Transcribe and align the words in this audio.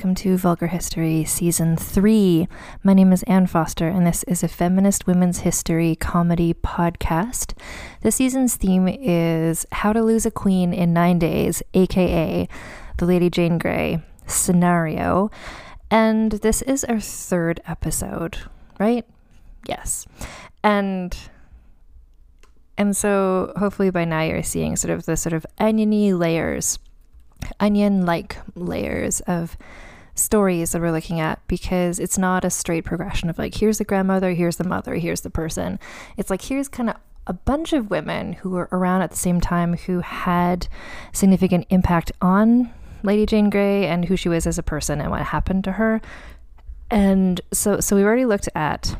Welcome 0.00 0.14
to 0.14 0.38
Vulgar 0.38 0.68
History 0.68 1.26
Season 1.26 1.76
3. 1.76 2.48
My 2.82 2.94
name 2.94 3.12
is 3.12 3.22
Ann 3.24 3.46
Foster, 3.46 3.86
and 3.86 4.06
this 4.06 4.22
is 4.22 4.42
a 4.42 4.48
feminist 4.48 5.06
women's 5.06 5.40
history 5.40 5.94
comedy 5.94 6.54
podcast. 6.54 7.52
This 8.00 8.16
season's 8.16 8.56
theme 8.56 8.88
is 8.88 9.66
How 9.72 9.92
to 9.92 10.02
Lose 10.02 10.24
a 10.24 10.30
Queen 10.30 10.72
in 10.72 10.94
Nine 10.94 11.18
Days, 11.18 11.62
aka 11.74 12.48
the 12.96 13.04
Lady 13.04 13.28
Jane 13.28 13.58
Grey 13.58 14.02
scenario. 14.26 15.30
And 15.90 16.32
this 16.32 16.62
is 16.62 16.82
our 16.84 16.98
third 16.98 17.60
episode, 17.66 18.38
right? 18.78 19.04
Yes. 19.68 20.06
And 20.64 21.14
and 22.78 22.96
so 22.96 23.52
hopefully 23.58 23.90
by 23.90 24.06
now 24.06 24.22
you're 24.22 24.42
seeing 24.42 24.76
sort 24.76 24.92
of 24.92 25.04
the 25.04 25.18
sort 25.18 25.34
of 25.34 25.44
oniony 25.58 26.14
layers 26.14 26.78
onion 27.58 28.06
like 28.06 28.38
layers 28.54 29.20
of 29.20 29.56
stories 30.20 30.72
that 30.72 30.80
we're 30.80 30.92
looking 30.92 31.20
at 31.20 31.40
because 31.48 31.98
it's 31.98 32.18
not 32.18 32.44
a 32.44 32.50
straight 32.50 32.84
progression 32.84 33.30
of 33.30 33.38
like, 33.38 33.54
here's 33.54 33.78
the 33.78 33.84
grandmother, 33.84 34.32
here's 34.32 34.56
the 34.56 34.64
mother, 34.64 34.94
here's 34.94 35.22
the 35.22 35.30
person. 35.30 35.78
It's 36.16 36.30
like, 36.30 36.42
here's 36.42 36.68
kind 36.68 36.90
of 36.90 36.96
a 37.26 37.32
bunch 37.32 37.72
of 37.72 37.90
women 37.90 38.34
who 38.34 38.50
were 38.50 38.68
around 38.72 39.02
at 39.02 39.10
the 39.10 39.16
same 39.16 39.40
time 39.40 39.76
who 39.76 40.00
had 40.00 40.68
significant 41.12 41.66
impact 41.70 42.12
on 42.20 42.72
Lady 43.02 43.26
Jane 43.26 43.50
Grey 43.50 43.86
and 43.86 44.06
who 44.06 44.16
she 44.16 44.28
was 44.28 44.46
as 44.46 44.58
a 44.58 44.62
person 44.62 45.00
and 45.00 45.10
what 45.10 45.22
happened 45.22 45.64
to 45.64 45.72
her. 45.72 46.00
And 46.90 47.40
so 47.52 47.80
so 47.80 47.94
we've 47.96 48.04
already 48.04 48.26
looked 48.26 48.48
at 48.54 48.96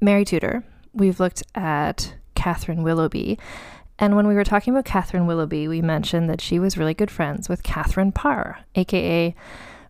Mary 0.00 0.24
Tudor. 0.24 0.64
We've 0.92 1.18
looked 1.18 1.42
at 1.54 2.14
Catherine 2.34 2.82
Willoughby. 2.82 3.38
And 3.98 4.16
when 4.16 4.26
we 4.26 4.34
were 4.34 4.44
talking 4.44 4.72
about 4.72 4.84
Catherine 4.84 5.26
Willoughby, 5.26 5.68
we 5.68 5.82
mentioned 5.82 6.28
that 6.30 6.40
she 6.40 6.58
was 6.58 6.76
really 6.76 6.94
good 6.94 7.10
friends 7.10 7.48
with 7.48 7.62
Catherine 7.62 8.12
Parr, 8.12 8.58
aka 8.74 9.34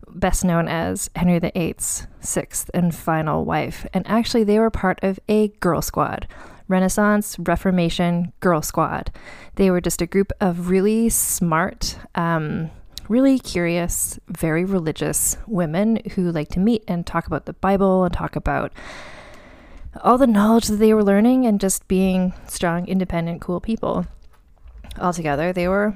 best 0.09 0.45
known 0.45 0.67
as 0.67 1.09
Henry 1.15 1.39
VIII's 1.39 2.07
sixth 2.19 2.69
and 2.73 2.93
final 2.93 3.45
wife. 3.45 3.85
And 3.93 4.07
actually, 4.07 4.43
they 4.43 4.59
were 4.59 4.69
part 4.69 4.99
of 5.03 5.19
a 5.27 5.47
girl 5.59 5.81
squad. 5.81 6.27
Renaissance, 6.67 7.37
Reformation, 7.39 8.31
Girl 8.39 8.61
Squad. 8.61 9.11
They 9.55 9.69
were 9.69 9.81
just 9.81 10.01
a 10.01 10.07
group 10.07 10.31
of 10.39 10.69
really 10.69 11.09
smart, 11.09 11.97
um, 12.15 12.71
really 13.09 13.37
curious, 13.37 14.19
very 14.29 14.63
religious 14.65 15.37
women 15.45 15.99
who 16.15 16.31
like 16.31 16.49
to 16.49 16.59
meet 16.59 16.83
and 16.87 17.05
talk 17.05 17.27
about 17.27 17.45
the 17.45 17.53
Bible 17.53 18.05
and 18.05 18.13
talk 18.13 18.35
about 18.35 18.71
all 20.01 20.17
the 20.17 20.27
knowledge 20.27 20.67
that 20.67 20.77
they 20.77 20.93
were 20.93 21.03
learning 21.03 21.45
and 21.45 21.59
just 21.59 21.87
being 21.87 22.33
strong, 22.47 22.87
independent, 22.87 23.41
cool 23.41 23.59
people. 23.59 24.05
Altogether, 24.99 25.53
they 25.53 25.67
were 25.67 25.95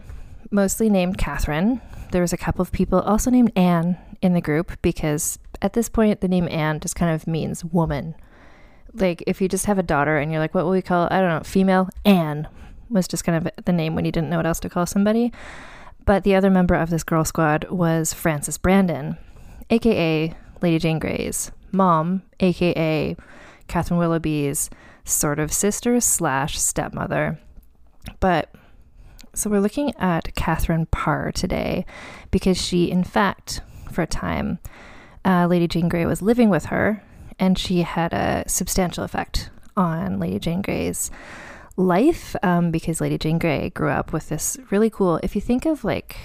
mostly 0.52 0.90
named 0.90 1.18
Catherine. 1.18 1.82
There 2.12 2.22
was 2.22 2.34
a 2.34 2.38
couple 2.38 2.62
of 2.62 2.72
people 2.72 3.02
also 3.02 3.30
named 3.30 3.52
Anne 3.56 3.98
in 4.22 4.34
the 4.34 4.42
group 4.42 4.82
because 4.82 5.40
at 5.62 5.74
this 5.74 5.90
point, 5.90 6.22
the 6.22 6.28
name 6.28 6.48
Anne 6.50 6.80
just 6.80 6.96
kind 6.96 7.14
of 7.14 7.28
means 7.28 7.66
woman. 7.66 8.16
Like, 8.94 9.24
if 9.28 9.42
you 9.42 9.48
just 9.48 9.66
have 9.66 9.78
a 9.78 9.84
daughter 9.84 10.18
and 10.18 10.32
you're 10.32 10.40
like, 10.40 10.56
what 10.56 10.64
will 10.64 10.72
we 10.72 10.82
call, 10.82 11.08
I 11.12 11.20
don't 11.20 11.30
know, 11.30 11.44
female? 11.44 11.90
Anne 12.06 12.48
was 12.90 13.08
just 13.08 13.24
kind 13.24 13.48
of 13.48 13.66
the 13.66 13.74
name 13.74 13.96
when 13.96 14.06
you 14.06 14.12
didn't 14.12 14.30
know 14.30 14.38
what 14.38 14.46
else 14.46 14.60
to 14.62 14.70
call 14.70 14.86
somebody. 14.86 15.32
But 16.06 16.24
the 16.24 16.36
other 16.36 16.50
member 16.50 16.76
of 16.76 16.90
this 16.90 17.04
girl 17.04 17.26
squad 17.26 17.66
was 17.70 18.14
Frances 18.14 18.58
Brandon, 18.58 19.18
aka 19.70 20.34
Lady 20.62 20.80
Jane 20.80 21.00
Grey's 21.00 21.52
mom, 21.72 22.24
aka 22.40 23.16
Catherine 23.68 24.00
Willoughby's 24.00 24.70
sort 25.04 25.40
of 25.40 25.54
sister 25.54 26.00
slash 26.00 26.60
stepmother. 26.60 27.40
But 28.20 28.54
so 29.34 29.50
we're 29.50 29.60
looking 29.60 29.94
at 29.98 30.34
Catherine 30.36 30.88
Parr 30.88 31.32
today 31.32 31.86
because 32.32 32.60
she, 32.60 32.90
in 32.90 33.04
fact, 33.04 33.62
for 33.92 34.02
a 34.02 34.08
time, 34.08 34.60
uh, 35.24 35.48
Lady 35.48 35.68
Jane 35.68 35.90
Grey 35.90 36.06
was 36.06 36.22
living 36.22 36.50
with 36.50 36.66
her, 36.66 37.04
and 37.38 37.58
she 37.58 37.82
had 37.82 38.14
a 38.14 38.44
substantial 38.48 39.04
effect 39.04 39.50
on 39.76 40.20
Lady 40.20 40.40
Jane 40.40 40.62
Grey's 40.62 41.12
life 41.76 42.36
um, 42.42 42.72
because 42.72 43.00
Lady 43.00 43.18
Jane 43.18 43.38
Grey 43.38 43.70
grew 43.70 43.90
up 43.90 44.12
with 44.12 44.30
this 44.30 44.58
really 44.72 44.90
cool. 44.90 45.20
If 45.22 45.36
you 45.36 45.42
think 45.42 45.66
of 45.66 45.84
like, 45.84 46.18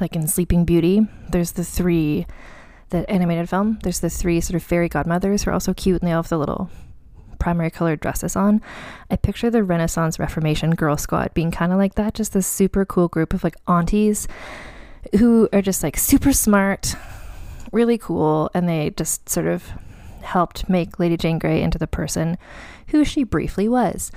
like 0.00 0.14
in 0.14 0.28
Sleeping 0.28 0.64
Beauty, 0.64 1.00
there's 1.30 1.52
the 1.52 1.64
three 1.64 2.26
the 2.90 3.08
animated 3.10 3.48
film, 3.48 3.78
there's 3.82 4.00
the 4.00 4.10
three 4.10 4.40
sort 4.40 4.56
of 4.56 4.62
fairy 4.62 4.88
godmothers 4.88 5.42
who 5.42 5.50
are 5.50 5.54
also 5.54 5.74
cute 5.74 6.00
and 6.00 6.08
they 6.08 6.12
all 6.12 6.22
have 6.22 6.28
the 6.28 6.38
little 6.38 6.70
primary 7.38 7.70
colored 7.70 8.00
dresses 8.00 8.36
on. 8.36 8.60
I 9.10 9.16
picture 9.16 9.50
the 9.50 9.64
Renaissance 9.64 10.18
Reformation 10.18 10.74
Girl 10.74 10.96
Squad 10.96 11.34
being 11.34 11.50
kind 11.50 11.72
of 11.72 11.78
like 11.78 11.94
that, 11.94 12.14
just 12.14 12.32
this 12.32 12.46
super 12.46 12.84
cool 12.84 13.08
group 13.08 13.34
of 13.34 13.42
like 13.42 13.56
aunties 13.66 14.28
who 15.18 15.48
are 15.52 15.62
just 15.62 15.82
like 15.82 15.96
super 15.96 16.32
smart, 16.32 16.94
really 17.72 17.98
cool, 17.98 18.50
and 18.54 18.68
they 18.68 18.90
just 18.90 19.28
sort 19.28 19.46
of 19.46 19.72
helped 20.22 20.68
make 20.68 20.98
Lady 20.98 21.16
Jane 21.16 21.38
Grey 21.38 21.62
into 21.62 21.78
the 21.78 21.86
person 21.86 22.38
who 22.88 23.04
she 23.04 23.24
briefly 23.24 23.68
was. 23.68 24.12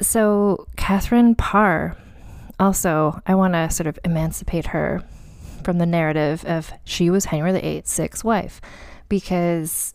So, 0.00 0.66
Catherine 0.76 1.34
Parr, 1.34 1.96
also, 2.60 3.20
I 3.26 3.34
want 3.34 3.54
to 3.54 3.70
sort 3.70 3.86
of 3.86 3.98
emancipate 4.04 4.66
her 4.66 5.02
from 5.62 5.78
the 5.78 5.86
narrative 5.86 6.44
of 6.44 6.72
she 6.84 7.10
was 7.10 7.26
Henry 7.26 7.52
VIII's 7.52 7.88
sixth 7.88 8.24
wife 8.24 8.60
because 9.08 9.94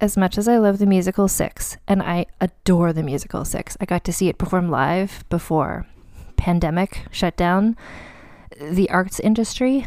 as 0.00 0.16
much 0.16 0.36
as 0.36 0.46
I 0.46 0.58
love 0.58 0.78
the 0.78 0.86
musical 0.86 1.28
Six, 1.28 1.76
and 1.88 2.02
I 2.02 2.26
adore 2.40 2.92
the 2.92 3.02
musical 3.02 3.44
Six, 3.44 3.76
I 3.80 3.86
got 3.86 4.04
to 4.04 4.12
see 4.12 4.28
it 4.28 4.38
perform 4.38 4.70
live 4.70 5.24
before 5.28 5.86
pandemic 6.36 7.02
shut 7.10 7.36
down 7.36 7.76
the 8.60 8.90
arts 8.90 9.18
industry. 9.20 9.86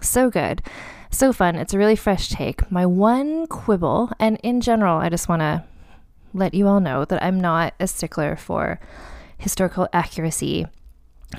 So 0.00 0.28
good. 0.28 0.62
So 1.10 1.32
fun. 1.32 1.54
It's 1.54 1.72
a 1.72 1.78
really 1.78 1.96
fresh 1.96 2.28
take. 2.28 2.70
My 2.70 2.84
one 2.84 3.46
quibble, 3.46 4.10
and 4.18 4.38
in 4.42 4.60
general, 4.60 4.98
I 4.98 5.08
just 5.08 5.28
want 5.28 5.40
to 5.40 5.64
let 6.32 6.52
you 6.52 6.66
all 6.66 6.80
know 6.80 7.04
that 7.04 7.22
I'm 7.22 7.40
not 7.40 7.74
a 7.78 7.86
stickler 7.86 8.34
for 8.34 8.80
historical 9.38 9.88
accuracy 9.92 10.66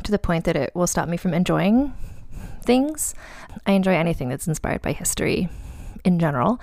to 0.04 0.12
the 0.12 0.20
point 0.20 0.46
that 0.46 0.56
it 0.56 0.74
will 0.74 0.88
stop 0.88 1.10
me 1.10 1.18
from 1.18 1.34
enjoying 1.34 1.94
things. 2.66 3.14
I 3.66 3.72
enjoy 3.72 3.94
anything 3.94 4.30
that's 4.30 4.48
inspired 4.48 4.82
by 4.82 4.92
history 4.92 5.50
in 6.04 6.20
general. 6.20 6.60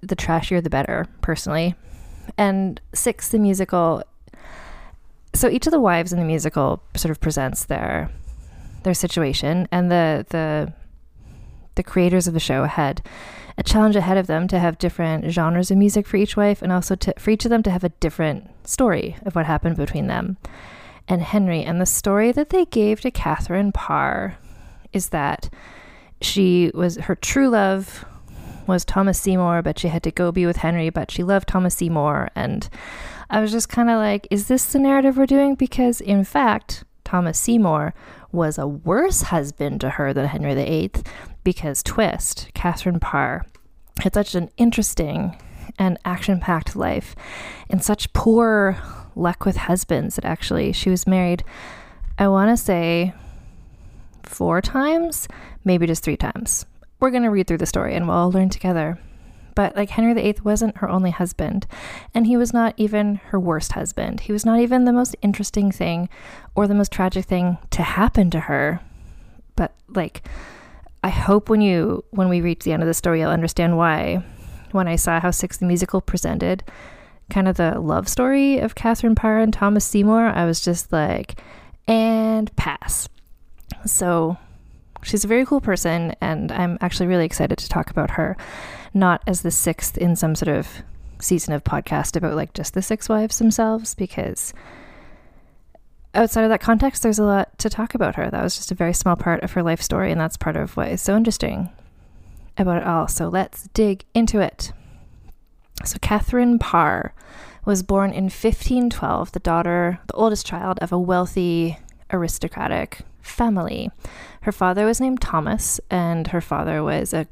The 0.00 0.16
trashier, 0.16 0.62
the 0.62 0.70
better, 0.70 1.06
personally. 1.22 1.74
And 2.36 2.80
six, 2.94 3.28
the 3.28 3.38
musical. 3.38 4.02
So 5.34 5.48
each 5.48 5.66
of 5.66 5.70
the 5.70 5.80
wives 5.80 6.12
in 6.12 6.18
the 6.18 6.24
musical 6.24 6.82
sort 6.96 7.10
of 7.10 7.20
presents 7.20 7.64
their 7.64 8.10
their 8.82 8.94
situation, 8.94 9.68
and 9.70 9.90
the 9.90 10.26
the 10.30 10.72
the 11.76 11.82
creators 11.82 12.26
of 12.26 12.34
the 12.34 12.40
show 12.40 12.64
had 12.64 13.02
a 13.56 13.62
challenge 13.62 13.96
ahead 13.96 14.16
of 14.16 14.26
them 14.26 14.48
to 14.48 14.58
have 14.58 14.78
different 14.78 15.30
genres 15.30 15.70
of 15.70 15.76
music 15.76 16.06
for 16.06 16.16
each 16.16 16.36
wife, 16.36 16.62
and 16.62 16.72
also 16.72 16.94
to, 16.96 17.14
for 17.18 17.30
each 17.30 17.44
of 17.44 17.50
them 17.50 17.62
to 17.62 17.70
have 17.70 17.84
a 17.84 17.90
different 18.00 18.48
story 18.64 19.16
of 19.24 19.34
what 19.34 19.46
happened 19.46 19.76
between 19.76 20.06
them 20.06 20.36
and 21.08 21.22
Henry. 21.22 21.62
And 21.62 21.80
the 21.80 21.86
story 21.86 22.32
that 22.32 22.50
they 22.50 22.64
gave 22.64 23.00
to 23.00 23.10
Catherine 23.10 23.72
Parr 23.72 24.38
is 24.92 25.10
that 25.10 25.52
she 26.20 26.70
was 26.74 26.96
her 26.96 27.14
true 27.14 27.48
love 27.48 28.04
was 28.66 28.84
Thomas 28.84 29.20
Seymour, 29.20 29.62
but 29.62 29.78
she 29.78 29.88
had 29.88 30.02
to 30.04 30.10
go 30.10 30.30
be 30.30 30.46
with 30.46 30.58
Henry, 30.58 30.90
but 30.90 31.10
she 31.10 31.22
loved 31.22 31.48
Thomas 31.48 31.74
Seymour. 31.74 32.30
And 32.34 32.68
I 33.28 33.40
was 33.40 33.50
just 33.50 33.68
kind 33.68 33.90
of 33.90 33.96
like, 33.96 34.28
is 34.30 34.48
this 34.48 34.72
the 34.72 34.78
narrative 34.78 35.16
we're 35.16 35.26
doing? 35.26 35.56
Because 35.56 36.00
in 36.00 36.24
fact, 36.24 36.84
Thomas 37.04 37.38
Seymour 37.38 37.92
was 38.32 38.58
a 38.58 38.68
worse 38.68 39.22
husband 39.22 39.80
to 39.80 39.90
her 39.90 40.12
than 40.14 40.26
Henry 40.26 40.54
VIII 40.54 40.92
because 41.42 41.82
Twist, 41.82 42.48
Catherine 42.54 43.00
Parr, 43.00 43.44
had 44.00 44.14
such 44.14 44.34
an 44.34 44.50
interesting 44.56 45.36
and 45.78 45.98
action 46.04 46.38
packed 46.38 46.76
life 46.76 47.16
and 47.68 47.82
such 47.82 48.12
poor 48.12 48.78
luck 49.16 49.44
with 49.44 49.56
husbands 49.56 50.14
that 50.14 50.24
actually 50.24 50.72
she 50.72 50.90
was 50.90 51.06
married, 51.06 51.42
I 52.18 52.28
want 52.28 52.50
to 52.50 52.56
say 52.56 53.14
four 54.30 54.60
times, 54.60 55.28
maybe 55.64 55.86
just 55.86 56.02
three 56.02 56.16
times 56.16 56.66
we're 57.00 57.10
going 57.10 57.22
to 57.22 57.30
read 57.30 57.46
through 57.46 57.58
the 57.58 57.66
story 57.66 57.94
and 57.94 58.06
we'll 58.06 58.16
all 58.16 58.30
learn 58.30 58.50
together. 58.50 58.98
But 59.54 59.74
like 59.74 59.90
Henry 59.90 60.14
VIII 60.14 60.36
wasn't 60.44 60.76
her 60.78 60.88
only 60.88 61.10
husband, 61.10 61.66
and 62.14 62.26
he 62.26 62.36
was 62.36 62.52
not 62.52 62.72
even 62.76 63.16
her 63.26 63.40
worst 63.40 63.72
husband. 63.72 64.20
He 64.20 64.32
was 64.32 64.46
not 64.46 64.60
even 64.60 64.84
the 64.84 64.92
most 64.92 65.16
interesting 65.22 65.72
thing 65.72 66.08
or 66.54 66.66
the 66.66 66.74
most 66.74 66.92
tragic 66.92 67.24
thing 67.24 67.58
to 67.70 67.82
happen 67.82 68.30
to 68.30 68.40
her. 68.40 68.80
But 69.56 69.74
like, 69.88 70.22
I 71.02 71.08
hope 71.08 71.48
when 71.48 71.60
you 71.60 72.04
when 72.10 72.28
we 72.28 72.40
reach 72.40 72.62
the 72.62 72.72
end 72.72 72.82
of 72.82 72.86
the 72.86 72.94
story, 72.94 73.20
you'll 73.20 73.30
understand 73.30 73.76
why. 73.76 74.24
When 74.70 74.86
I 74.86 74.96
saw 74.96 75.18
how 75.18 75.32
Six 75.32 75.56
the 75.56 75.66
Musical 75.66 76.00
presented 76.00 76.62
kind 77.28 77.48
of 77.48 77.56
the 77.56 77.80
love 77.80 78.08
story 78.08 78.58
of 78.58 78.76
Catherine 78.76 79.16
Parr 79.16 79.40
and 79.40 79.52
Thomas 79.52 79.84
Seymour, 79.84 80.26
I 80.28 80.44
was 80.44 80.60
just 80.60 80.92
like, 80.92 81.40
and 81.88 82.54
pass. 82.54 83.08
So 83.86 84.36
She's 85.02 85.24
a 85.24 85.28
very 85.28 85.46
cool 85.46 85.60
person, 85.60 86.14
and 86.20 86.52
I'm 86.52 86.76
actually 86.80 87.06
really 87.06 87.24
excited 87.24 87.58
to 87.58 87.68
talk 87.68 87.90
about 87.90 88.12
her, 88.12 88.36
not 88.92 89.22
as 89.26 89.40
the 89.40 89.50
sixth 89.50 89.96
in 89.96 90.14
some 90.14 90.34
sort 90.34 90.54
of 90.54 90.82
season 91.20 91.54
of 91.54 91.64
podcast 91.64 92.16
about 92.16 92.34
like 92.34 92.52
just 92.52 92.74
the 92.74 92.82
six 92.82 93.08
wives 93.08 93.38
themselves, 93.38 93.94
because 93.94 94.52
outside 96.14 96.42
of 96.42 96.50
that 96.50 96.60
context, 96.60 97.02
there's 97.02 97.18
a 97.18 97.24
lot 97.24 97.58
to 97.58 97.70
talk 97.70 97.94
about 97.94 98.16
her. 98.16 98.30
That 98.30 98.42
was 98.42 98.56
just 98.56 98.72
a 98.72 98.74
very 98.74 98.92
small 98.92 99.16
part 99.16 99.42
of 99.42 99.52
her 99.52 99.62
life 99.62 99.80
story, 99.80 100.12
and 100.12 100.20
that's 100.20 100.36
part 100.36 100.56
of 100.56 100.76
what 100.76 100.88
is 100.88 101.00
so 101.00 101.16
interesting 101.16 101.70
about 102.58 102.78
it 102.78 102.86
all. 102.86 103.08
So 103.08 103.28
let's 103.28 103.68
dig 103.68 104.04
into 104.14 104.40
it. 104.40 104.72
So, 105.82 105.96
Catherine 106.02 106.58
Parr 106.58 107.14
was 107.64 107.82
born 107.82 108.10
in 108.10 108.24
1512, 108.24 109.32
the 109.32 109.38
daughter, 109.38 109.98
the 110.08 110.14
oldest 110.14 110.44
child 110.44 110.78
of 110.82 110.92
a 110.92 110.98
wealthy 110.98 111.78
aristocratic 112.12 113.00
family. 113.20 113.90
Her 114.42 114.52
father 114.52 114.86
was 114.86 115.00
named 115.00 115.20
Thomas, 115.20 115.80
and 115.90 116.28
her 116.28 116.40
father 116.40 116.82
was 116.82 117.12
a 117.12 117.26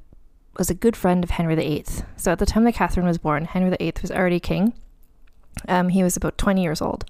was 0.56 0.70
a 0.70 0.74
good 0.74 0.96
friend 0.96 1.22
of 1.22 1.30
Henry 1.30 1.54
VIII. 1.54 1.84
So 2.16 2.32
at 2.32 2.40
the 2.40 2.46
time 2.46 2.64
that 2.64 2.74
Catherine 2.74 3.06
was 3.06 3.18
born, 3.18 3.44
Henry 3.44 3.70
VIII 3.78 3.94
was 4.02 4.10
already 4.10 4.40
king. 4.40 4.74
Um, 5.68 5.90
he 5.90 6.02
was 6.02 6.16
about 6.16 6.36
20 6.36 6.62
years 6.62 6.82
old 6.82 7.04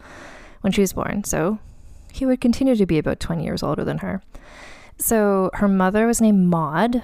when 0.60 0.72
she 0.72 0.82
was 0.82 0.92
born, 0.92 1.25
so 1.25 1.58
he 2.12 2.26
would 2.26 2.40
continue 2.40 2.76
to 2.76 2.86
be 2.86 2.98
about 2.98 3.20
20 3.20 3.44
years 3.44 3.62
older 3.62 3.84
than 3.84 3.98
her. 3.98 4.22
So 4.98 5.50
her 5.54 5.69
mother 5.69 6.06
was 6.06 6.20
named 6.20 6.46
Maud, 6.46 7.02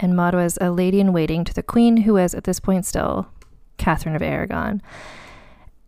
and 0.00 0.16
Maud 0.16 0.34
was 0.34 0.58
a 0.60 0.70
lady 0.70 0.98
in 0.98 1.12
waiting 1.12 1.44
to 1.44 1.54
the 1.54 1.62
queen, 1.62 1.98
who 1.98 2.14
was 2.14 2.34
at 2.34 2.44
this 2.44 2.58
point 2.58 2.86
still 2.86 3.28
Catherine 3.76 4.16
of 4.16 4.22
Aragon. 4.22 4.82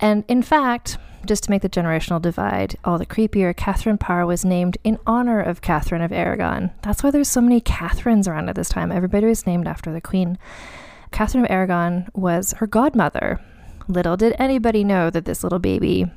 And 0.02 0.24
in 0.26 0.42
fact, 0.42 0.98
just 1.24 1.44
to 1.44 1.50
make 1.50 1.62
the 1.62 1.68
generational 1.68 2.20
divide 2.20 2.76
all 2.84 2.98
the 2.98 3.06
creepier, 3.06 3.56
Catherine 3.56 3.98
Parr 3.98 4.26
was 4.26 4.44
named 4.44 4.76
in 4.82 4.98
honor 5.06 5.40
of 5.40 5.62
Catherine 5.62 6.02
of 6.02 6.12
Aragon. 6.12 6.72
That's 6.82 7.04
why 7.04 7.12
there's 7.12 7.28
so 7.28 7.40
many 7.40 7.60
Catherines 7.60 8.26
around 8.26 8.48
at 8.48 8.56
this 8.56 8.68
time. 8.68 8.90
Everybody 8.90 9.26
was 9.26 9.46
named 9.46 9.68
after 9.68 9.92
the 9.92 10.00
queen. 10.00 10.38
Catherine 11.12 11.44
of 11.44 11.50
Aragon 11.50 12.08
was 12.14 12.52
her 12.54 12.66
godmother. 12.66 13.40
Little 13.86 14.16
did 14.16 14.34
anybody 14.38 14.82
know 14.82 15.08
that 15.10 15.24
this 15.24 15.44
little 15.44 15.60
baby, 15.60 16.10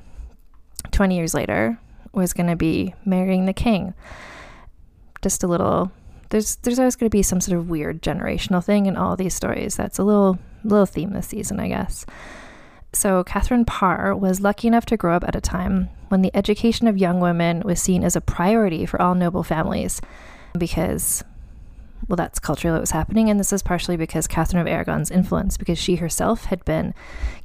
20 0.92 1.16
years 1.16 1.36
later, 1.36 1.80
was 2.12 2.34
going 2.34 2.50
to 2.50 2.56
be 2.56 2.96
marrying 3.06 3.46
the 3.46 3.54
king. 3.54 3.94
Just 5.22 5.44
a 5.44 5.48
little 5.48 5.92
there's 6.30 6.56
there's 6.58 6.80
always 6.80 6.96
going 6.96 7.10
to 7.10 7.16
be 7.16 7.22
some 7.22 7.40
sort 7.40 7.58
of 7.58 7.70
weird 7.70 8.02
generational 8.02 8.64
thing 8.64 8.88
in 8.88 8.98
all 8.98 9.16
these 9.16 9.34
stories. 9.36 9.76
That's 9.76 10.00
a 10.00 10.04
little 10.04 10.40
little 10.64 10.86
theme 10.88 11.12
this 11.12 11.28
season, 11.28 11.60
I 11.60 11.68
guess. 11.68 12.06
So, 12.96 13.26
Catherine 13.26 13.66
Parr 13.66 14.16
was 14.16 14.40
lucky 14.40 14.70
enough 14.70 14.86
to 14.86 14.96
grow 14.96 15.18
up 15.18 15.26
at 15.26 15.36
a 15.36 15.42
time 15.42 15.90
when 16.08 16.22
the 16.22 16.34
education 16.34 16.88
of 16.88 16.98
young 16.98 17.20
women 17.20 17.62
was 17.66 17.82
seen 17.82 18.06
as 18.06 18.16
a 18.16 18.22
priority 18.22 18.86
for 18.86 19.02
all 19.02 19.16
noble 19.16 19.44
families 19.44 20.00
because, 20.58 21.22
well, 22.08 22.16
that's 22.16 22.40
culturally 22.40 22.72
what 22.72 22.80
was 22.80 22.92
happening. 22.92 23.30
And 23.30 23.38
this 23.38 23.52
is 23.52 23.62
partially 23.62 23.98
because 23.98 24.28
Catherine 24.28 24.62
of 24.62 24.68
Aragon's 24.68 25.12
influence, 25.12 25.58
because 25.58 25.78
she 25.78 25.98
herself 25.98 26.46
had 26.46 26.64
been 26.64 26.94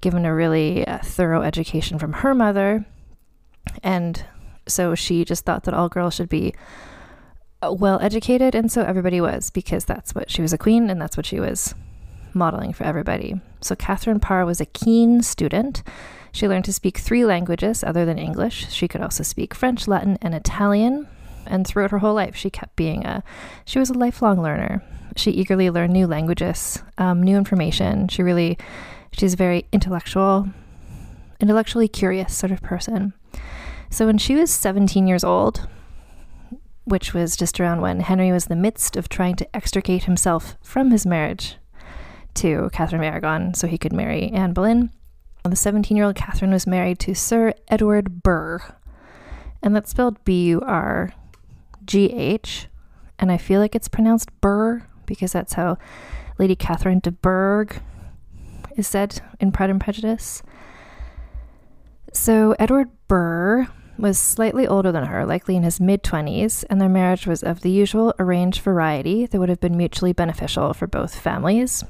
given 0.00 0.25
a 0.25 0.33
really 0.33 0.87
uh, 0.87 0.99
thorough 0.99 1.42
education 1.42 1.99
from 1.99 2.12
her 2.12 2.33
mother. 2.33 2.87
And 3.83 4.25
so 4.69 4.95
she 4.95 5.25
just 5.25 5.45
thought 5.45 5.64
that 5.64 5.75
all 5.75 5.88
girls 5.88 6.14
should 6.14 6.28
be 6.28 6.54
uh, 7.61 7.75
well 7.76 7.99
educated. 8.00 8.54
And 8.54 8.71
so 8.71 8.83
everybody 8.83 9.21
was, 9.21 9.50
because 9.50 9.85
that's 9.85 10.14
what 10.14 10.30
she 10.30 10.42
was 10.42 10.52
a 10.52 10.59
queen 10.59 10.88
and 10.88 11.02
that's 11.02 11.16
what 11.16 11.26
she 11.26 11.40
was 11.40 11.75
modeling 12.35 12.73
for 12.73 12.85
everybody. 12.85 13.41
So, 13.61 13.75
Catherine 13.75 14.21
Parr 14.21 14.45
was 14.47 14.61
a 14.61 14.67
keen 14.67 15.23
student. 15.23 15.83
She 16.33 16.49
learned 16.49 16.65
to 16.67 16.73
speak 16.73 16.99
three 16.99 17.25
languages 17.25 17.83
other 17.83 18.05
than 18.05 18.19
English. 18.19 18.71
She 18.71 18.89
could 18.89 19.01
also 19.01 19.23
speak 19.23 19.55
French, 19.55 19.89
Latin, 19.89 20.19
and 20.23 20.35
Italian. 20.35 21.09
And 21.47 21.67
throughout 21.67 21.91
her 21.91 21.99
whole 21.99 22.15
life, 22.15 22.37
she 22.37 22.51
kept 22.51 22.77
being 22.77 23.05
a, 23.05 23.25
she 23.65 23.79
was 23.79 23.91
a 23.91 23.95
lifelong 23.95 24.41
learner. 24.41 24.83
She 25.17 25.33
eagerly 25.33 25.71
learned 25.71 25.93
new 25.93 26.07
languages, 26.07 26.83
um, 26.99 27.23
new 27.23 27.37
information. 27.37 28.09
She 28.09 28.23
really, 28.23 28.57
she's 29.13 29.35
a 29.35 29.37
very 29.37 29.67
intellectual, 29.73 30.49
intellectually 31.41 31.89
curious 31.89 32.37
sort 32.37 32.53
of 32.53 32.63
person. 32.63 33.13
So 33.91 34.07
when 34.07 34.19
she 34.19 34.37
was 34.37 34.53
17 34.53 35.09
years 35.09 35.25
old, 35.25 35.67
which 36.85 37.13
was 37.13 37.37
just 37.37 37.59
around 37.59 37.81
when 37.81 38.01
Henry 38.01 38.31
was 38.31 38.47
in 38.47 38.51
the 38.51 38.63
midst 38.63 38.97
of 38.97 39.09
trying 39.09 39.37
to 39.37 39.57
extricate 39.57 40.05
himself 40.05 40.57
from 40.63 40.91
his 40.91 41.05
marriage 41.05 41.57
to 42.35 42.71
Catherine 42.73 43.03
of 43.03 43.07
Aragon 43.07 43.55
so 43.55 43.67
he 43.67 43.79
could 43.79 43.93
marry 43.93 44.31
Anne 44.31 44.53
Boleyn. 44.53 44.91
The 45.45 45.57
17 45.57 45.97
year 45.97 46.07
old 46.07 46.17
Catherine 46.17 46.53
was 46.53 46.67
married 46.67 46.99
to 47.01 47.15
Sir 47.15 47.55
Edward 47.69 48.23
Burgh, 48.23 48.63
and 49.63 49.75
that's 49.75 49.91
spelled 49.91 50.23
B 50.25 50.47
U 50.49 50.61
R 50.61 51.13
G 51.85 52.13
H, 52.13 52.69
and 53.19 53.33
I 53.33 53.39
feel 53.39 53.61
like 53.61 53.75
it's 53.75 53.89
pronounced 53.89 54.29
Burr 54.41 54.83
because 55.07 55.33
that's 55.33 55.55
how 55.55 55.79
Lady 56.39 56.55
Catherine 56.55 57.01
de 57.01 57.11
Bourgh 57.11 57.81
is 58.77 58.87
said 58.87 59.23
in 59.41 59.51
Pride 59.51 59.71
and 59.71 59.81
Prejudice. 59.81 60.43
So 62.13 62.55
Edward 62.59 62.91
Burgh 63.09 63.69
was 63.99 64.19
slightly 64.19 64.67
older 64.67 64.93
than 64.93 65.05
her, 65.05 65.27
likely 65.27 65.57
in 65.57 65.63
his 65.63 65.81
mid 65.81 66.03
20s, 66.03 66.65
and 66.69 66.81
their 66.81 66.89
marriage 66.89 67.27
was 67.27 67.43
of 67.43 67.61
the 67.61 67.71
usual 67.71 68.15
arranged 68.19 68.61
variety 68.61 69.27
that 69.27 69.39
would 69.39 69.49
have 69.49 69.61
been 69.61 69.77
mutually 69.77 70.13
beneficial 70.13 70.75
for 70.75 70.87
both 70.87 71.19
families 71.19 71.85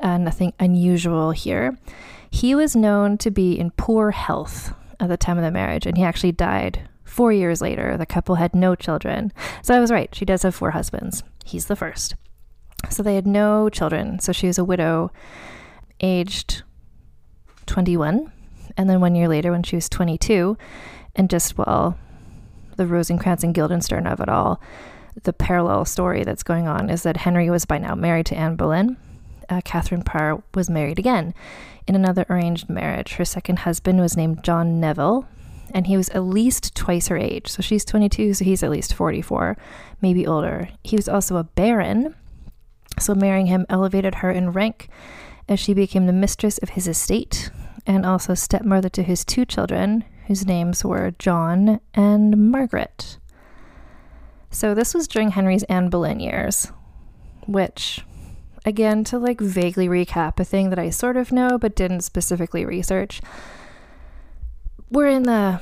uh, 0.00 0.18
nothing 0.18 0.52
unusual 0.58 1.30
here. 1.32 1.78
He 2.30 2.54
was 2.54 2.76
known 2.76 3.18
to 3.18 3.30
be 3.30 3.58
in 3.58 3.72
poor 3.72 4.12
health 4.12 4.74
at 4.98 5.08
the 5.08 5.16
time 5.16 5.38
of 5.38 5.44
the 5.44 5.50
marriage, 5.50 5.86
and 5.86 5.96
he 5.96 6.04
actually 6.04 6.32
died 6.32 6.88
Four 7.10 7.32
years 7.32 7.60
later, 7.60 7.96
the 7.96 8.06
couple 8.06 8.36
had 8.36 8.54
no 8.54 8.76
children. 8.76 9.32
So 9.62 9.74
I 9.74 9.80
was 9.80 9.90
right. 9.90 10.14
She 10.14 10.24
does 10.24 10.44
have 10.44 10.54
four 10.54 10.70
husbands. 10.70 11.24
He's 11.44 11.66
the 11.66 11.74
first. 11.74 12.14
So 12.88 13.02
they 13.02 13.16
had 13.16 13.26
no 13.26 13.68
children. 13.68 14.20
So 14.20 14.30
she 14.30 14.46
was 14.46 14.58
a 14.58 14.64
widow, 14.64 15.10
aged 16.00 16.62
21. 17.66 18.30
And 18.76 18.88
then 18.88 19.00
one 19.00 19.16
year 19.16 19.26
later, 19.26 19.50
when 19.50 19.64
she 19.64 19.74
was 19.74 19.88
22, 19.88 20.56
and 21.16 21.28
just, 21.28 21.58
well, 21.58 21.98
the 22.76 22.86
Rosencrantz 22.86 23.42
and 23.42 23.52
Guildenstern 23.52 24.06
of 24.06 24.20
it 24.20 24.28
all, 24.28 24.62
the 25.24 25.32
parallel 25.32 25.86
story 25.86 26.22
that's 26.22 26.44
going 26.44 26.68
on 26.68 26.88
is 26.88 27.02
that 27.02 27.16
Henry 27.16 27.50
was 27.50 27.64
by 27.64 27.78
now 27.78 27.96
married 27.96 28.26
to 28.26 28.36
Anne 28.36 28.54
Boleyn. 28.54 28.96
Uh, 29.50 29.60
Catherine 29.64 30.02
Parr 30.02 30.42
was 30.54 30.70
married 30.70 30.98
again 30.98 31.34
in 31.86 31.96
another 31.96 32.24
arranged 32.30 32.70
marriage. 32.70 33.14
Her 33.14 33.24
second 33.24 33.60
husband 33.60 34.00
was 34.00 34.16
named 34.16 34.44
John 34.44 34.78
Neville, 34.78 35.26
and 35.74 35.88
he 35.88 35.96
was 35.96 36.08
at 36.10 36.22
least 36.22 36.74
twice 36.76 37.08
her 37.08 37.16
age. 37.16 37.48
So 37.48 37.60
she's 37.60 37.84
22, 37.84 38.34
so 38.34 38.44
he's 38.44 38.62
at 38.62 38.70
least 38.70 38.94
44, 38.94 39.56
maybe 40.00 40.26
older. 40.26 40.68
He 40.84 40.94
was 40.94 41.08
also 41.08 41.36
a 41.36 41.44
baron, 41.44 42.14
so 42.98 43.14
marrying 43.14 43.46
him 43.46 43.66
elevated 43.68 44.16
her 44.16 44.30
in 44.30 44.52
rank 44.52 44.88
as 45.48 45.58
she 45.58 45.74
became 45.74 46.06
the 46.06 46.12
mistress 46.12 46.58
of 46.58 46.70
his 46.70 46.86
estate 46.86 47.50
and 47.86 48.06
also 48.06 48.34
stepmother 48.34 48.88
to 48.90 49.02
his 49.02 49.24
two 49.24 49.44
children, 49.44 50.04
whose 50.26 50.46
names 50.46 50.84
were 50.84 51.12
John 51.18 51.80
and 51.92 52.52
Margaret. 52.52 53.18
So 54.50 54.74
this 54.74 54.94
was 54.94 55.08
during 55.08 55.30
Henry's 55.30 55.62
Anne 55.64 55.88
Boleyn 55.88 56.20
years, 56.20 56.70
which, 57.46 58.04
again, 58.64 59.04
to 59.04 59.18
like 59.18 59.40
vaguely 59.40 59.88
recap 59.88 60.38
a 60.38 60.44
thing 60.44 60.70
that 60.70 60.78
I 60.78 60.90
sort 60.90 61.16
of 61.16 61.32
know 61.32 61.58
but 61.58 61.76
didn't 61.76 62.00
specifically 62.00 62.64
research, 62.64 63.20
we're 64.90 65.08
in 65.08 65.24
the 65.24 65.60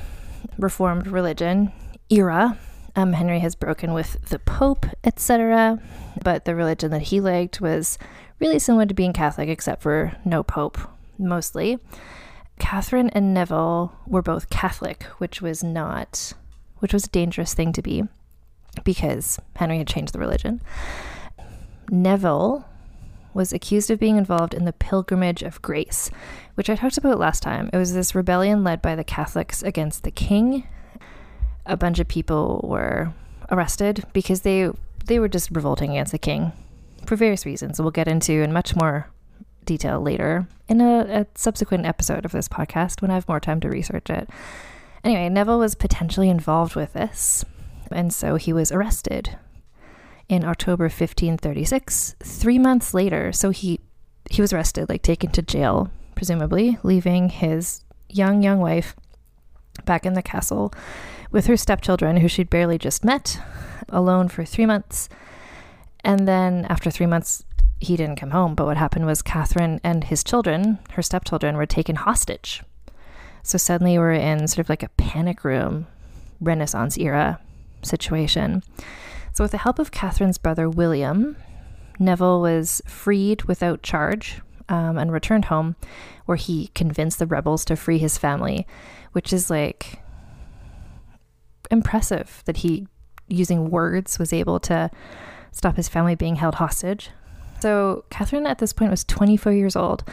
Reformed 0.57 1.07
religion 1.07 1.71
era. 2.09 2.57
Um, 2.95 3.13
Henry 3.13 3.39
has 3.39 3.55
broken 3.55 3.93
with 3.93 4.29
the 4.29 4.39
Pope, 4.39 4.85
etc. 5.03 5.79
But 6.23 6.45
the 6.45 6.55
religion 6.55 6.91
that 6.91 7.03
he 7.03 7.21
liked 7.21 7.61
was 7.61 7.97
really 8.39 8.59
similar 8.59 8.85
to 8.85 8.93
being 8.93 9.13
Catholic, 9.13 9.49
except 9.49 9.81
for 9.81 10.13
no 10.25 10.43
Pope, 10.43 10.77
mostly. 11.17 11.79
Catherine 12.57 13.09
and 13.11 13.33
Neville 13.33 13.93
were 14.05 14.21
both 14.21 14.49
Catholic, 14.49 15.03
which 15.17 15.41
was 15.41 15.63
not, 15.63 16.33
which 16.79 16.93
was 16.93 17.05
a 17.05 17.09
dangerous 17.09 17.53
thing 17.53 17.71
to 17.73 17.81
be 17.81 18.03
because 18.83 19.39
Henry 19.55 19.77
had 19.77 19.87
changed 19.87 20.13
the 20.13 20.19
religion. 20.19 20.61
Neville 21.89 22.65
was 23.33 23.53
accused 23.53 23.91
of 23.91 23.99
being 23.99 24.17
involved 24.17 24.53
in 24.53 24.65
the 24.65 24.73
Pilgrimage 24.73 25.43
of 25.43 25.61
Grace, 25.61 26.09
which 26.55 26.69
I 26.69 26.75
talked 26.75 26.97
about 26.97 27.19
last 27.19 27.43
time. 27.43 27.69
It 27.71 27.77
was 27.77 27.93
this 27.93 28.15
rebellion 28.15 28.63
led 28.63 28.81
by 28.81 28.95
the 28.95 29.03
Catholics 29.03 29.63
against 29.63 30.03
the 30.03 30.11
king. 30.11 30.67
A 31.65 31.77
bunch 31.77 31.99
of 31.99 32.07
people 32.07 32.61
were 32.63 33.13
arrested 33.51 34.05
because 34.13 34.41
they 34.41 34.69
they 35.05 35.19
were 35.19 35.27
just 35.27 35.49
revolting 35.51 35.91
against 35.91 36.11
the 36.11 36.19
king 36.19 36.51
for 37.05 37.15
various 37.15 37.45
reasons. 37.45 37.79
We'll 37.79 37.91
get 37.91 38.07
into 38.07 38.33
in 38.33 38.53
much 38.53 38.75
more 38.75 39.07
detail 39.65 40.01
later 40.01 40.47
in 40.67 40.81
a, 40.81 41.21
a 41.21 41.27
subsequent 41.35 41.85
episode 41.85 42.25
of 42.25 42.31
this 42.31 42.47
podcast 42.47 43.01
when 43.01 43.11
I 43.11 43.15
have 43.15 43.27
more 43.27 43.39
time 43.39 43.59
to 43.61 43.69
research 43.69 44.09
it. 44.09 44.29
Anyway, 45.03 45.29
Neville 45.29 45.59
was 45.59 45.75
potentially 45.75 46.29
involved 46.29 46.75
with 46.75 46.93
this, 46.93 47.45
and 47.91 48.13
so 48.13 48.35
he 48.35 48.51
was 48.51 48.71
arrested 48.71 49.37
in 50.29 50.45
October 50.45 50.85
1536. 50.85 52.15
Three 52.23 52.59
months 52.59 52.93
later, 52.93 53.33
so 53.33 53.49
he 53.49 53.79
he 54.29 54.41
was 54.41 54.53
arrested, 54.53 54.87
like 54.87 55.01
taken 55.01 55.31
to 55.31 55.41
jail, 55.41 55.89
presumably, 56.15 56.77
leaving 56.83 57.29
his 57.29 57.83
young 58.07 58.43
young 58.43 58.59
wife 58.59 58.95
back 59.85 60.05
in 60.05 60.13
the 60.13 60.21
castle 60.21 60.71
with 61.31 61.47
her 61.47 61.57
stepchildren, 61.57 62.17
who 62.17 62.27
she'd 62.27 62.49
barely 62.49 62.77
just 62.77 63.03
met, 63.03 63.39
alone 63.89 64.29
for 64.29 64.45
three 64.45 64.65
months. 64.65 65.09
And 66.01 66.27
then 66.27 66.65
after 66.69 66.89
three 66.89 67.05
months, 67.05 67.43
he 67.79 67.97
didn't 67.97 68.17
come 68.17 68.31
home. 68.31 68.55
But 68.55 68.65
what 68.65 68.77
happened 68.77 69.05
was 69.05 69.21
Catherine 69.21 69.79
and 69.83 70.03
his 70.03 70.23
children, 70.23 70.79
her 70.91 71.01
stepchildren, 71.01 71.57
were 71.57 71.65
taken 71.65 71.95
hostage. 71.95 72.63
So 73.43 73.57
suddenly 73.57 73.97
we're 73.97 74.13
in 74.13 74.47
sort 74.47 74.59
of 74.59 74.69
like 74.69 74.83
a 74.83 74.89
panic 74.89 75.43
room, 75.43 75.87
Renaissance 76.39 76.97
era 76.97 77.39
situation. 77.81 78.63
So, 79.39 79.45
with 79.45 79.51
the 79.51 79.57
help 79.59 79.79
of 79.79 79.91
Catherine's 79.91 80.37
brother 80.37 80.69
William, 80.69 81.37
Neville 81.97 82.41
was 82.41 82.81
freed 82.85 83.43
without 83.43 83.81
charge 83.81 84.41
um, 84.67 84.97
and 84.97 85.13
returned 85.13 85.45
home, 85.45 85.77
where 86.25 86.35
he 86.35 86.71
convinced 86.75 87.19
the 87.19 87.25
rebels 87.25 87.63
to 87.63 87.77
free 87.77 87.99
his 87.99 88.17
family, 88.17 88.67
which 89.13 89.31
is 89.31 89.49
like 89.49 90.01
impressive 91.71 92.43
that 92.47 92.57
he, 92.57 92.85
using 93.29 93.69
words, 93.69 94.19
was 94.19 94.33
able 94.33 94.59
to 94.59 94.91
stop 95.53 95.77
his 95.77 95.87
family 95.87 96.15
being 96.15 96.35
held 96.35 96.55
hostage. 96.55 97.09
So, 97.61 98.03
Catherine 98.09 98.45
at 98.45 98.57
this 98.57 98.73
point 98.73 98.91
was 98.91 99.05
24 99.05 99.53
years 99.53 99.77
old, 99.77 100.03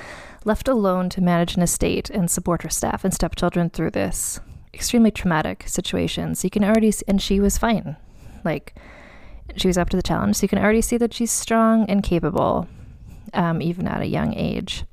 left 0.45 0.69
alone 0.69 1.09
to 1.09 1.21
manage 1.21 1.57
an 1.57 1.63
estate 1.63 2.11
and 2.11 2.31
support 2.31 2.63
her 2.63 2.71
staff 2.71 3.03
and 3.05 3.13
stepchildren 3.13 3.71
through 3.71 3.91
this 3.91 4.39
extremely 4.73 5.11
traumatic 5.11 5.65
situation. 5.67 6.37
So, 6.37 6.47
you 6.47 6.51
can 6.51 6.63
already, 6.63 6.93
see, 6.93 7.05
and 7.09 7.21
she 7.21 7.41
was 7.41 7.59
fine. 7.59 7.97
Like, 8.45 8.77
she 9.57 9.69
was 9.69 9.79
up 9.79 9.89
to 9.91 9.97
the 9.97 10.03
challenge. 10.03 10.37
So, 10.37 10.45
you 10.45 10.49
can 10.49 10.59
already 10.59 10.83
see 10.83 10.97
that 10.99 11.15
she's 11.15 11.31
strong 11.31 11.89
and 11.89 12.03
capable, 12.03 12.69
um, 13.33 13.63
even 13.63 13.87
at 13.87 14.03
a 14.03 14.07
young 14.07 14.35
age. 14.35 14.85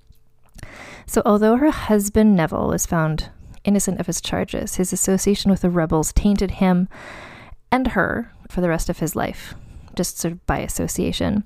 So, 1.05 1.21
although 1.25 1.57
her 1.57 1.71
husband 1.71 2.35
Neville 2.35 2.67
was 2.67 2.85
found 2.85 3.29
innocent 3.63 3.99
of 3.99 4.07
his 4.07 4.21
charges, 4.21 4.75
his 4.75 4.93
association 4.93 5.51
with 5.51 5.61
the 5.61 5.69
rebels 5.69 6.13
tainted 6.13 6.51
him 6.51 6.87
and 7.71 7.87
her 7.89 8.31
for 8.49 8.61
the 8.61 8.69
rest 8.69 8.89
of 8.89 8.99
his 8.99 9.15
life, 9.15 9.53
just 9.95 10.19
sort 10.19 10.33
of 10.33 10.45
by 10.45 10.59
association. 10.59 11.43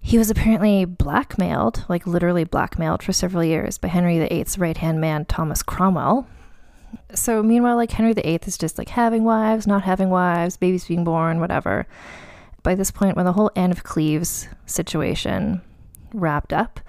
He 0.00 0.18
was 0.18 0.30
apparently 0.30 0.84
blackmailed, 0.84 1.84
like 1.88 2.06
literally 2.06 2.44
blackmailed 2.44 3.02
for 3.02 3.12
several 3.12 3.42
years 3.42 3.78
by 3.78 3.88
Henry 3.88 4.18
VIII's 4.18 4.58
right 4.58 4.76
hand 4.76 5.00
man, 5.00 5.24
Thomas 5.24 5.62
Cromwell. 5.62 6.28
So, 7.14 7.42
meanwhile, 7.42 7.76
like 7.76 7.92
Henry 7.92 8.12
VIII 8.12 8.40
is 8.46 8.58
just 8.58 8.78
like 8.78 8.90
having 8.90 9.24
wives, 9.24 9.66
not 9.66 9.82
having 9.82 10.10
wives, 10.10 10.56
babies 10.56 10.86
being 10.86 11.04
born, 11.04 11.40
whatever. 11.40 11.86
By 12.62 12.74
this 12.74 12.90
point, 12.90 13.16
when 13.16 13.24
the 13.24 13.32
whole 13.32 13.50
Anne 13.54 13.70
of 13.70 13.84
Cleves 13.84 14.48
situation 14.66 15.62
wrapped 16.12 16.52
up, 16.52 16.80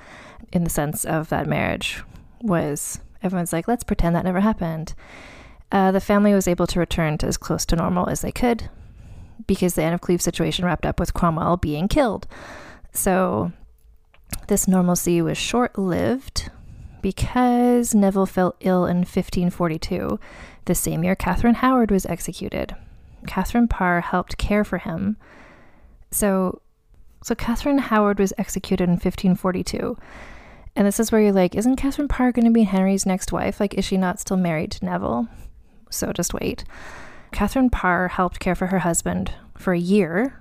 in 0.51 0.63
the 0.63 0.69
sense 0.69 1.05
of 1.05 1.29
that 1.29 1.47
marriage, 1.47 2.03
was 2.41 2.99
everyone's 3.21 3.53
like, 3.53 3.67
let's 3.67 3.83
pretend 3.83 4.15
that 4.15 4.25
never 4.25 4.39
happened. 4.39 4.93
Uh, 5.71 5.91
the 5.91 6.01
family 6.01 6.33
was 6.33 6.47
able 6.47 6.67
to 6.67 6.79
return 6.79 7.17
to 7.17 7.27
as 7.27 7.37
close 7.37 7.65
to 7.65 7.75
normal 7.75 8.07
as 8.09 8.21
they 8.21 8.31
could 8.31 8.69
because 9.45 9.75
the 9.75 9.83
Anne 9.83 9.93
of 9.93 10.01
Cleves 10.01 10.23
situation 10.23 10.65
wrapped 10.65 10.85
up 10.85 10.99
with 10.99 11.13
Cromwell 11.13 11.57
being 11.57 11.87
killed. 11.87 12.27
So 12.93 13.51
this 14.47 14.67
normalcy 14.67 15.21
was 15.21 15.37
short 15.37 15.77
lived 15.77 16.49
because 17.01 17.95
Neville 17.95 18.25
fell 18.25 18.55
ill 18.59 18.85
in 18.85 18.97
1542, 18.97 20.19
the 20.65 20.75
same 20.75 21.03
year 21.03 21.15
Catherine 21.15 21.55
Howard 21.55 21.91
was 21.91 22.05
executed. 22.05 22.75
Catherine 23.25 23.67
Parr 23.67 24.01
helped 24.01 24.37
care 24.37 24.63
for 24.63 24.77
him. 24.77 25.17
So, 26.11 26.61
so 27.23 27.35
Catherine 27.35 27.79
Howard 27.79 28.19
was 28.19 28.33
executed 28.37 28.85
in 28.85 28.91
1542. 28.91 29.97
And 30.75 30.85
this 30.85 30.99
is 30.99 31.11
where 31.11 31.21
you're 31.21 31.31
like, 31.31 31.55
isn't 31.55 31.77
Catherine 31.77 32.07
Parr 32.07 32.31
going 32.31 32.45
to 32.45 32.51
be 32.51 32.63
Henry's 32.63 33.05
next 33.05 33.31
wife? 33.31 33.59
Like, 33.59 33.73
is 33.73 33.85
she 33.85 33.97
not 33.97 34.19
still 34.19 34.37
married 34.37 34.71
to 34.73 34.85
Neville? 34.85 35.27
So 35.89 36.13
just 36.13 36.33
wait. 36.33 36.63
Catherine 37.31 37.69
Parr 37.69 38.09
helped 38.09 38.39
care 38.39 38.55
for 38.55 38.67
her 38.67 38.79
husband 38.79 39.33
for 39.57 39.73
a 39.73 39.79
year 39.79 40.39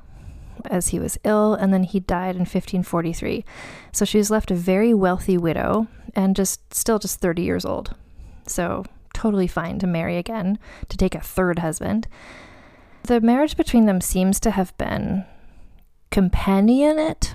as 0.65 0.89
he 0.89 0.99
was 0.99 1.19
ill, 1.25 1.55
and 1.55 1.73
then 1.73 1.85
he 1.85 2.01
died 2.01 2.37
in 2.37 2.41
1543. 2.41 3.45
So 3.93 4.05
she 4.05 4.19
was 4.19 4.31
left 4.31 4.51
a 4.51 4.55
very 4.55 4.95
wealthy 4.95 5.39
widow 5.39 5.89
and 6.15 6.37
just 6.37 6.75
still 6.75 6.99
just 6.99 7.21
30 7.21 7.43
years 7.43 7.65
old. 7.65 7.95
So 8.47 8.85
totally 9.15 9.47
fine 9.47 9.79
to 9.79 9.87
marry 9.87 10.17
again, 10.17 10.59
to 10.89 10.97
take 10.97 11.15
a 11.15 11.21
third 11.21 11.61
husband. 11.61 12.07
The 13.05 13.21
marriage 13.21 13.57
between 13.57 13.87
them 13.87 14.01
seems 14.01 14.41
to 14.41 14.51
have 14.51 14.77
been 14.79 15.25
companionate. 16.11 17.35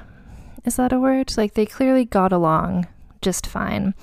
Is 0.63 0.75
that 0.75 0.93
a 0.93 0.99
word? 0.99 1.35
Like 1.37 1.53
they 1.53 1.65
clearly 1.65 2.05
got 2.05 2.31
along 2.31 2.87
just 3.21 3.47
fine. 3.47 3.93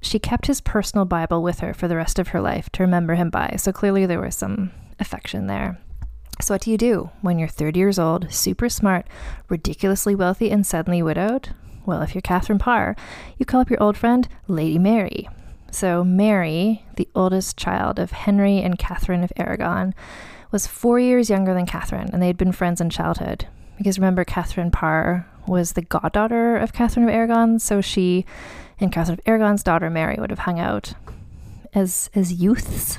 She 0.00 0.18
kept 0.18 0.46
his 0.46 0.60
personal 0.60 1.04
Bible 1.04 1.42
with 1.42 1.60
her 1.60 1.72
for 1.72 1.86
the 1.86 1.96
rest 1.96 2.18
of 2.18 2.28
her 2.28 2.40
life 2.40 2.70
to 2.70 2.82
remember 2.82 3.14
him 3.14 3.30
by, 3.30 3.54
so 3.56 3.72
clearly 3.72 4.04
there 4.04 4.20
was 4.20 4.34
some 4.34 4.72
affection 4.98 5.46
there. 5.46 5.78
So, 6.42 6.54
what 6.54 6.62
do 6.62 6.72
you 6.72 6.76
do 6.76 7.10
when 7.20 7.38
you're 7.38 7.46
30 7.46 7.78
years 7.78 8.00
old, 8.00 8.32
super 8.32 8.68
smart, 8.68 9.06
ridiculously 9.48 10.16
wealthy, 10.16 10.50
and 10.50 10.66
suddenly 10.66 11.00
widowed? 11.00 11.50
Well, 11.86 12.02
if 12.02 12.16
you're 12.16 12.22
Catherine 12.22 12.58
Parr, 12.58 12.96
you 13.38 13.46
call 13.46 13.60
up 13.60 13.70
your 13.70 13.80
old 13.80 13.96
friend, 13.96 14.28
Lady 14.48 14.76
Mary. 14.76 15.28
So, 15.70 16.02
Mary, 16.02 16.84
the 16.96 17.08
oldest 17.14 17.56
child 17.56 18.00
of 18.00 18.10
Henry 18.10 18.58
and 18.58 18.76
Catherine 18.76 19.22
of 19.22 19.32
Aragon, 19.36 19.94
was 20.50 20.66
four 20.66 20.98
years 20.98 21.30
younger 21.30 21.54
than 21.54 21.64
Catherine, 21.64 22.10
and 22.12 22.20
they 22.20 22.26
had 22.26 22.38
been 22.38 22.50
friends 22.50 22.80
in 22.80 22.90
childhood. 22.90 23.46
Because 23.78 23.96
remember, 23.96 24.24
Catherine 24.24 24.72
Parr 24.72 25.28
was 25.46 25.72
the 25.72 25.82
goddaughter 25.82 26.56
of 26.56 26.72
Catherine 26.72 27.08
of 27.08 27.14
Aragon, 27.14 27.60
so 27.60 27.80
she 27.80 28.26
and 28.80 28.90
Catherine 28.90 29.20
of 29.20 29.28
Aragon's 29.28 29.62
daughter 29.62 29.88
Mary 29.90 30.16
would 30.18 30.30
have 30.30 30.40
hung 30.40 30.58
out 30.58 30.94
as 31.72 32.10
as 32.16 32.32
youths. 32.32 32.98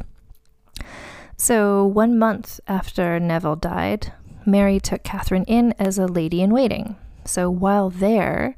So, 1.44 1.86
one 1.86 2.18
month 2.18 2.62
after 2.70 3.20
Neville 3.20 3.58
died, 3.58 4.14
Mary 4.46 4.80
took 4.80 5.04
Catherine 5.04 5.44
in 5.44 5.74
as 5.78 5.98
a 5.98 6.06
lady 6.08 6.42
in 6.42 6.54
waiting. 6.54 6.96
So, 7.26 7.50
while 7.50 7.90
there, 7.90 8.56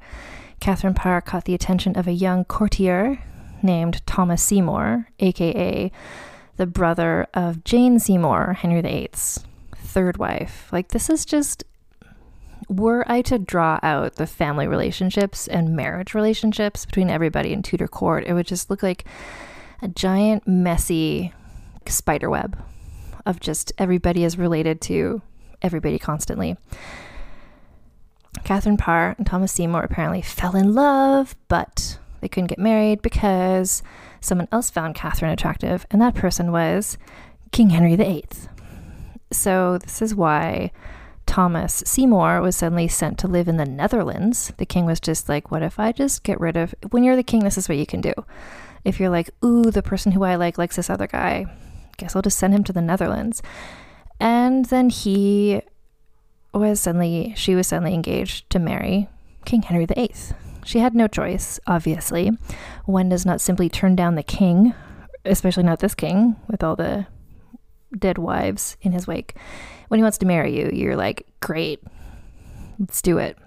Catherine 0.59 0.93
Parr 0.93 1.19
caught 1.19 1.45
the 1.45 1.55
attention 1.55 1.97
of 1.97 2.07
a 2.07 2.11
young 2.11 2.45
courtier 2.45 3.23
named 3.63 4.05
Thomas 4.05 4.43
Seymour, 4.43 5.07
aka 5.17 5.91
the 6.57 6.67
brother 6.67 7.25
of 7.33 7.63
Jane 7.63 7.97
Seymour, 7.97 8.53
Henry 8.53 8.81
VIII's 8.81 9.43
third 9.77 10.17
wife. 10.17 10.71
Like, 10.71 10.89
this 10.89 11.09
is 11.09 11.25
just. 11.25 11.63
Were 12.69 13.03
I 13.07 13.23
to 13.23 13.39
draw 13.39 13.79
out 13.81 14.17
the 14.17 14.27
family 14.27 14.67
relationships 14.67 15.47
and 15.47 15.75
marriage 15.75 16.13
relationships 16.13 16.85
between 16.85 17.09
everybody 17.09 17.51
in 17.51 17.63
Tudor 17.63 17.87
court, 17.87 18.25
it 18.27 18.33
would 18.33 18.45
just 18.45 18.69
look 18.69 18.83
like 18.83 19.05
a 19.81 19.87
giant, 19.87 20.47
messy 20.47 21.33
spider 21.87 22.29
web 22.29 22.55
of 23.25 23.39
just 23.39 23.71
everybody 23.77 24.23
is 24.23 24.37
related 24.37 24.81
to 24.81 25.21
everybody 25.61 25.99
constantly. 25.99 26.57
Catherine 28.43 28.77
Parr 28.77 29.15
and 29.17 29.25
Thomas 29.25 29.51
Seymour 29.51 29.81
apparently 29.81 30.21
fell 30.21 30.55
in 30.55 30.73
love, 30.73 31.35
but 31.47 31.97
they 32.21 32.27
couldn't 32.27 32.47
get 32.47 32.59
married 32.59 33.01
because 33.01 33.81
someone 34.19 34.47
else 34.51 34.69
found 34.69 34.95
Catherine 34.95 35.31
attractive, 35.31 35.85
and 35.89 36.01
that 36.01 36.15
person 36.15 36.51
was 36.51 36.97
King 37.51 37.69
Henry 37.69 37.95
VIII. 37.95 38.25
So, 39.31 39.77
this 39.77 40.01
is 40.01 40.13
why 40.13 40.71
Thomas 41.25 41.83
Seymour 41.85 42.41
was 42.41 42.55
suddenly 42.55 42.87
sent 42.87 43.17
to 43.19 43.27
live 43.27 43.47
in 43.47 43.57
the 43.57 43.65
Netherlands. 43.65 44.53
The 44.57 44.65
king 44.65 44.85
was 44.85 44.99
just 44.99 45.27
like, 45.27 45.51
What 45.51 45.63
if 45.63 45.79
I 45.79 45.91
just 45.91 46.23
get 46.23 46.39
rid 46.39 46.57
of. 46.57 46.75
When 46.91 47.03
you're 47.03 47.15
the 47.15 47.23
king, 47.23 47.43
this 47.43 47.57
is 47.57 47.67
what 47.67 47.77
you 47.77 47.85
can 47.85 48.01
do. 48.01 48.13
If 48.83 48.99
you're 48.99 49.09
like, 49.09 49.29
Ooh, 49.43 49.71
the 49.71 49.81
person 49.81 50.11
who 50.11 50.23
I 50.23 50.35
like 50.35 50.57
likes 50.57 50.75
this 50.75 50.89
other 50.89 51.07
guy, 51.07 51.45
guess 51.97 52.15
I'll 52.15 52.21
just 52.21 52.39
send 52.39 52.53
him 52.53 52.63
to 52.65 52.73
the 52.73 52.81
Netherlands. 52.81 53.41
And 54.19 54.65
then 54.65 54.89
he 54.89 55.61
was 56.53 56.79
suddenly, 56.79 57.33
she 57.35 57.55
was 57.55 57.67
suddenly 57.67 57.93
engaged 57.93 58.49
to 58.51 58.59
marry 58.59 59.09
King 59.45 59.63
Henry 59.63 59.85
VIII. 59.85 60.13
She 60.63 60.79
had 60.79 60.95
no 60.95 61.07
choice, 61.07 61.59
obviously. 61.67 62.31
One 62.85 63.09
does 63.09 63.25
not 63.25 63.41
simply 63.41 63.69
turn 63.69 63.95
down 63.95 64.15
the 64.15 64.23
king, 64.23 64.73
especially 65.23 65.63
not 65.63 65.79
this 65.79 65.93
king 65.95 66.35
with 66.47 66.63
all 66.63 66.75
the 66.75 67.07
dead 67.97 68.17
wives 68.17 68.77
in 68.81 68.91
his 68.91 69.05
wake. 69.05 69.35
When 69.87 69.99
he 69.99 70.03
wants 70.03 70.17
to 70.19 70.25
marry 70.25 70.57
you, 70.57 70.71
you're 70.73 70.95
like, 70.95 71.27
great, 71.39 71.83
let's 72.79 73.01
do 73.01 73.17
it. 73.17 73.37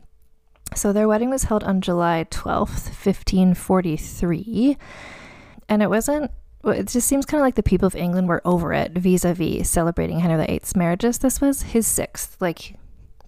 So 0.74 0.92
their 0.92 1.08
wedding 1.08 1.30
was 1.30 1.44
held 1.44 1.64
on 1.64 1.80
July 1.80 2.26
12th, 2.30 2.90
1543. 3.04 4.76
And 5.68 5.82
it 5.82 5.90
wasn't 5.90 6.30
it 6.70 6.88
just 6.88 7.06
seems 7.06 7.26
kind 7.26 7.40
of 7.40 7.44
like 7.44 7.54
the 7.54 7.62
people 7.62 7.86
of 7.86 7.94
England 7.94 8.28
were 8.28 8.42
over 8.44 8.72
it 8.72 8.92
vis 8.92 9.24
a 9.24 9.34
vis 9.34 9.68
celebrating 9.68 10.20
Henry 10.20 10.44
VIII's 10.46 10.76
marriages. 10.76 11.18
This 11.18 11.40
was 11.40 11.62
his 11.62 11.86
sixth. 11.86 12.36
Like, 12.40 12.76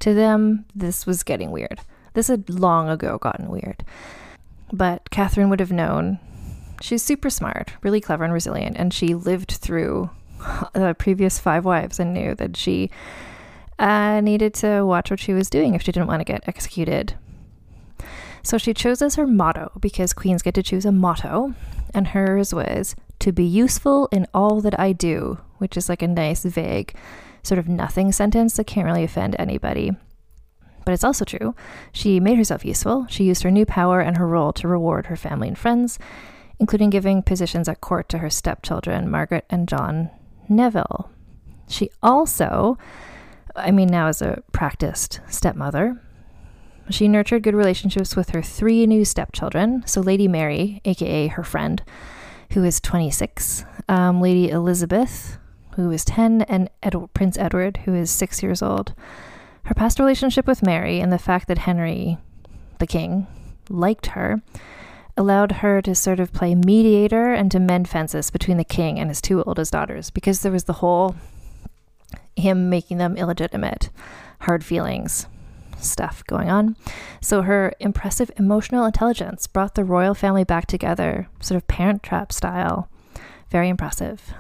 to 0.00 0.14
them, 0.14 0.64
this 0.74 1.06
was 1.06 1.22
getting 1.22 1.50
weird. 1.50 1.80
This 2.14 2.28
had 2.28 2.50
long 2.50 2.88
ago 2.88 3.18
gotten 3.18 3.48
weird. 3.48 3.84
But 4.72 5.10
Catherine 5.10 5.50
would 5.50 5.60
have 5.60 5.72
known. 5.72 6.18
She's 6.80 7.02
super 7.02 7.30
smart, 7.30 7.72
really 7.82 8.00
clever 8.00 8.24
and 8.24 8.32
resilient, 8.32 8.76
and 8.78 8.92
she 8.92 9.14
lived 9.14 9.52
through 9.52 10.10
the 10.72 10.94
previous 10.98 11.38
five 11.38 11.64
wives 11.64 12.00
and 12.00 12.14
knew 12.14 12.34
that 12.36 12.56
she 12.56 12.90
uh, 13.78 14.20
needed 14.20 14.54
to 14.54 14.84
watch 14.84 15.10
what 15.10 15.20
she 15.20 15.32
was 15.32 15.50
doing 15.50 15.74
if 15.74 15.82
she 15.82 15.92
didn't 15.92 16.08
want 16.08 16.20
to 16.20 16.24
get 16.24 16.46
executed. 16.46 17.14
So 18.42 18.56
she 18.58 18.72
chose 18.72 19.02
as 19.02 19.16
her 19.16 19.26
motto 19.26 19.72
because 19.80 20.12
queens 20.12 20.42
get 20.42 20.54
to 20.54 20.62
choose 20.62 20.86
a 20.86 20.92
motto, 20.92 21.54
and 21.92 22.08
hers 22.08 22.54
was 22.54 22.94
to 23.20 23.32
be 23.32 23.44
useful 23.44 24.08
in 24.10 24.26
all 24.34 24.60
that 24.60 24.78
I 24.78 24.92
do, 24.92 25.38
which 25.58 25.76
is 25.76 25.88
like 25.88 26.02
a 26.02 26.08
nice, 26.08 26.44
vague, 26.44 26.94
sort 27.42 27.58
of 27.58 27.68
nothing 27.68 28.12
sentence 28.12 28.56
that 28.56 28.66
can't 28.66 28.86
really 28.86 29.04
offend 29.04 29.36
anybody. 29.38 29.92
But 30.84 30.94
it's 30.94 31.04
also 31.04 31.24
true. 31.24 31.54
She 31.92 32.20
made 32.20 32.38
herself 32.38 32.64
useful. 32.64 33.06
She 33.08 33.24
used 33.24 33.42
her 33.42 33.50
new 33.50 33.66
power 33.66 34.00
and 34.00 34.16
her 34.16 34.26
role 34.26 34.52
to 34.54 34.68
reward 34.68 35.06
her 35.06 35.16
family 35.16 35.48
and 35.48 35.58
friends, 35.58 35.98
including 36.58 36.90
giving 36.90 37.22
positions 37.22 37.68
at 37.68 37.80
court 37.80 38.08
to 38.08 38.18
her 38.18 38.30
stepchildren, 38.30 39.10
Margaret 39.10 39.44
and 39.50 39.68
John 39.68 40.10
Neville. 40.48 41.10
She 41.68 41.90
also, 42.02 42.78
I 43.54 43.70
mean, 43.70 43.88
now 43.88 44.08
as 44.08 44.20
a 44.20 44.42
practiced 44.52 45.20
stepmother, 45.28 46.02
she 46.88 47.06
nurtured 47.06 47.44
good 47.44 47.54
relationships 47.54 48.16
with 48.16 48.30
her 48.30 48.42
three 48.42 48.84
new 48.86 49.04
stepchildren. 49.04 49.84
So, 49.86 50.00
Lady 50.00 50.26
Mary, 50.26 50.80
aka 50.84 51.28
her 51.28 51.44
friend, 51.44 51.82
who 52.52 52.64
is 52.64 52.80
26, 52.80 53.64
um, 53.88 54.20
Lady 54.20 54.50
Elizabeth, 54.50 55.38
who 55.76 55.90
is 55.90 56.04
10, 56.04 56.42
and 56.42 56.68
Prince 57.14 57.38
Edward, 57.38 57.78
who 57.84 57.94
is 57.94 58.10
six 58.10 58.42
years 58.42 58.62
old. 58.62 58.94
Her 59.64 59.74
past 59.74 59.98
relationship 59.98 60.46
with 60.46 60.62
Mary 60.62 61.00
and 61.00 61.12
the 61.12 61.18
fact 61.18 61.46
that 61.48 61.58
Henry, 61.58 62.18
the 62.78 62.86
king, 62.86 63.26
liked 63.68 64.06
her 64.06 64.42
allowed 65.16 65.52
her 65.52 65.82
to 65.82 65.94
sort 65.94 66.18
of 66.18 66.32
play 66.32 66.54
mediator 66.54 67.32
and 67.32 67.50
to 67.52 67.60
mend 67.60 67.88
fences 67.88 68.30
between 68.30 68.56
the 68.56 68.64
king 68.64 68.98
and 68.98 69.10
his 69.10 69.20
two 69.20 69.42
oldest 69.44 69.72
daughters 69.72 70.10
because 70.10 70.40
there 70.40 70.52
was 70.52 70.64
the 70.64 70.74
whole 70.74 71.14
him 72.36 72.70
making 72.70 72.98
them 72.98 73.16
illegitimate, 73.16 73.90
hard 74.40 74.64
feelings 74.64 75.26
stuff 75.82 76.24
going 76.26 76.48
on. 76.48 76.76
So 77.20 77.42
her 77.42 77.72
impressive 77.80 78.30
emotional 78.36 78.84
intelligence 78.84 79.46
brought 79.46 79.74
the 79.74 79.84
royal 79.84 80.14
family 80.14 80.44
back 80.44 80.66
together, 80.66 81.28
sort 81.40 81.56
of 81.56 81.66
parent 81.66 82.02
trap 82.02 82.32
style. 82.32 82.88
Very 83.50 83.68
impressive. 83.68 84.32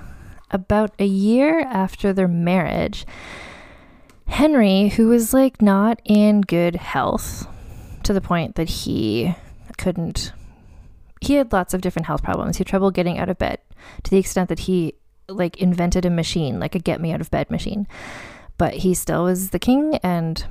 About 0.50 0.92
a 0.98 1.04
year 1.04 1.60
after 1.60 2.12
their 2.12 2.28
marriage, 2.28 3.06
Henry, 4.26 4.88
who 4.88 5.08
was 5.08 5.34
like 5.34 5.60
not 5.60 6.00
in 6.04 6.40
good 6.40 6.76
health 6.76 7.46
to 8.04 8.12
the 8.12 8.20
point 8.20 8.54
that 8.54 8.68
he 8.68 9.34
couldn't, 9.78 10.32
he 11.20 11.34
had 11.34 11.52
lots 11.52 11.74
of 11.74 11.80
different 11.80 12.06
health 12.06 12.22
problems. 12.22 12.56
He 12.56 12.60
had 12.60 12.68
trouble 12.68 12.90
getting 12.90 13.18
out 13.18 13.28
of 13.28 13.38
bed 13.38 13.58
to 14.04 14.10
the 14.10 14.18
extent 14.18 14.48
that 14.48 14.60
he 14.60 14.94
like 15.28 15.58
invented 15.58 16.04
a 16.04 16.10
machine, 16.10 16.58
like 16.60 16.74
a 16.74 16.78
get 16.78 17.00
me 17.00 17.12
out 17.12 17.20
of 17.20 17.30
bed 17.30 17.50
machine. 17.50 17.86
But 18.56 18.74
he 18.74 18.94
still 18.94 19.24
was 19.24 19.50
the 19.50 19.58
king 19.58 19.98
and 20.02 20.44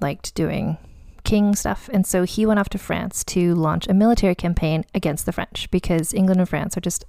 liked 0.00 0.34
doing 0.34 0.78
king 1.24 1.54
stuff. 1.54 1.90
And 1.92 2.06
so 2.06 2.22
he 2.22 2.46
went 2.46 2.60
off 2.60 2.68
to 2.70 2.78
France 2.78 3.24
to 3.24 3.54
launch 3.54 3.86
a 3.88 3.94
military 3.94 4.34
campaign 4.34 4.84
against 4.94 5.26
the 5.26 5.32
French 5.32 5.70
because 5.70 6.14
England 6.14 6.40
and 6.40 6.48
France 6.48 6.76
are 6.76 6.80
just 6.80 7.04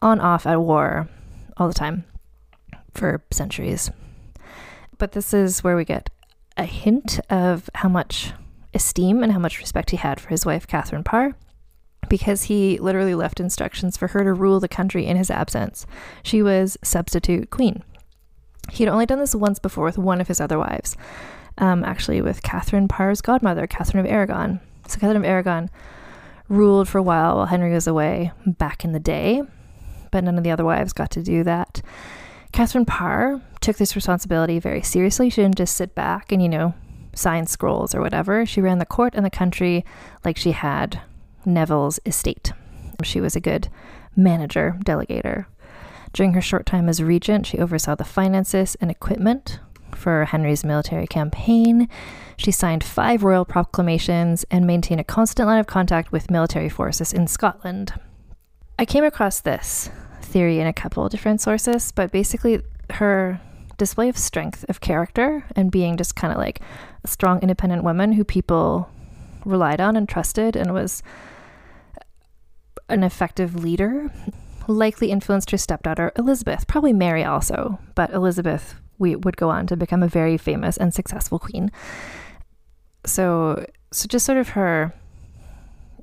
on 0.00 0.18
off 0.18 0.46
at 0.46 0.60
war 0.60 1.08
all 1.56 1.68
the 1.68 1.74
time 1.74 2.04
for 2.94 3.22
centuries. 3.30 3.90
But 4.98 5.12
this 5.12 5.32
is 5.34 5.62
where 5.62 5.76
we 5.76 5.84
get 5.84 6.10
a 6.56 6.64
hint 6.64 7.20
of 7.30 7.70
how 7.74 7.88
much 7.88 8.32
esteem 8.74 9.22
and 9.22 9.32
how 9.32 9.38
much 9.38 9.58
respect 9.58 9.90
he 9.90 9.96
had 9.96 10.20
for 10.20 10.28
his 10.28 10.46
wife, 10.46 10.66
Catherine 10.66 11.04
Parr, 11.04 11.34
because 12.08 12.44
he 12.44 12.78
literally 12.78 13.14
left 13.14 13.40
instructions 13.40 13.96
for 13.96 14.08
her 14.08 14.24
to 14.24 14.32
rule 14.32 14.60
the 14.60 14.68
country 14.68 15.06
in 15.06 15.16
his 15.16 15.30
absence. 15.30 15.86
She 16.22 16.42
was 16.42 16.78
substitute 16.82 17.50
queen. 17.50 17.82
He'd 18.70 18.88
only 18.88 19.06
done 19.06 19.18
this 19.18 19.34
once 19.34 19.58
before 19.58 19.84
with 19.84 19.98
one 19.98 20.20
of 20.20 20.28
his 20.28 20.40
other 20.40 20.58
wives, 20.58 20.96
um, 21.58 21.84
actually 21.84 22.20
with 22.20 22.42
Catherine 22.42 22.88
Parr's 22.88 23.20
godmother, 23.20 23.66
Catherine 23.66 24.04
of 24.04 24.10
Aragon. 24.10 24.60
So 24.86 24.98
Catherine 24.98 25.16
of 25.16 25.24
Aragon 25.24 25.70
ruled 26.48 26.88
for 26.88 26.98
a 26.98 27.02
while 27.02 27.36
while 27.36 27.46
Henry 27.46 27.72
was 27.72 27.86
away 27.86 28.32
back 28.46 28.84
in 28.84 28.92
the 28.92 29.00
day, 29.00 29.42
but 30.10 30.24
none 30.24 30.36
of 30.36 30.44
the 30.44 30.50
other 30.50 30.64
wives 30.64 30.92
got 30.92 31.10
to 31.12 31.22
do 31.22 31.44
that. 31.44 31.82
Catherine 32.52 32.84
Parr 32.84 33.40
took 33.60 33.76
this 33.76 33.96
responsibility 33.96 34.58
very 34.58 34.82
seriously. 34.82 35.30
She 35.30 35.40
didn't 35.40 35.56
just 35.56 35.76
sit 35.76 35.94
back 35.94 36.32
and, 36.32 36.42
you 36.42 36.48
know, 36.48 36.74
sign 37.14 37.46
scrolls 37.46 37.94
or 37.94 38.00
whatever. 38.00 38.44
She 38.44 38.60
ran 38.60 38.78
the 38.78 38.86
court 38.86 39.14
and 39.14 39.24
the 39.24 39.30
country 39.30 39.84
like 40.24 40.36
she 40.36 40.52
had 40.52 41.00
Neville's 41.46 41.98
estate. 42.04 42.52
She 43.02 43.20
was 43.20 43.34
a 43.34 43.40
good 43.40 43.68
manager, 44.14 44.78
delegator. 44.84 45.46
During 46.12 46.34
her 46.34 46.42
short 46.42 46.66
time 46.66 46.88
as 46.88 47.02
regent, 47.02 47.46
she 47.46 47.58
oversaw 47.58 47.94
the 47.94 48.04
finances 48.04 48.76
and 48.80 48.90
equipment 48.90 49.60
for 50.02 50.24
Henry's 50.24 50.64
military 50.64 51.06
campaign. 51.06 51.88
She 52.36 52.50
signed 52.50 52.82
five 52.82 53.22
royal 53.22 53.44
proclamations 53.44 54.44
and 54.50 54.66
maintained 54.66 55.00
a 55.00 55.04
constant 55.04 55.46
line 55.46 55.60
of 55.60 55.66
contact 55.66 56.10
with 56.10 56.30
military 56.30 56.68
forces 56.68 57.12
in 57.12 57.28
Scotland. 57.28 57.94
I 58.78 58.84
came 58.84 59.04
across 59.04 59.40
this 59.40 59.90
theory 60.20 60.58
in 60.58 60.66
a 60.66 60.72
couple 60.72 61.08
different 61.08 61.40
sources, 61.40 61.92
but 61.92 62.10
basically, 62.10 62.62
her 62.90 63.40
display 63.78 64.08
of 64.08 64.18
strength 64.18 64.64
of 64.68 64.80
character 64.80 65.44
and 65.54 65.70
being 65.70 65.96
just 65.96 66.16
kind 66.16 66.32
of 66.32 66.38
like 66.38 66.60
a 67.04 67.08
strong, 67.08 67.40
independent 67.40 67.84
woman 67.84 68.12
who 68.12 68.24
people 68.24 68.90
relied 69.44 69.80
on 69.80 69.96
and 69.96 70.08
trusted 70.08 70.56
and 70.56 70.74
was 70.74 71.02
an 72.88 73.02
effective 73.02 73.54
leader 73.54 74.10
likely 74.68 75.10
influenced 75.10 75.50
her 75.50 75.58
stepdaughter 75.58 76.12
Elizabeth, 76.16 76.66
probably 76.66 76.92
Mary 76.92 77.24
also, 77.24 77.78
but 77.94 78.12
Elizabeth 78.12 78.74
we 78.98 79.16
would 79.16 79.36
go 79.36 79.50
on 79.50 79.66
to 79.66 79.76
become 79.76 80.02
a 80.02 80.08
very 80.08 80.36
famous 80.36 80.76
and 80.76 80.92
successful 80.94 81.38
queen. 81.38 81.70
So, 83.04 83.66
so 83.90 84.06
just 84.06 84.26
sort 84.26 84.38
of 84.38 84.50
her 84.50 84.94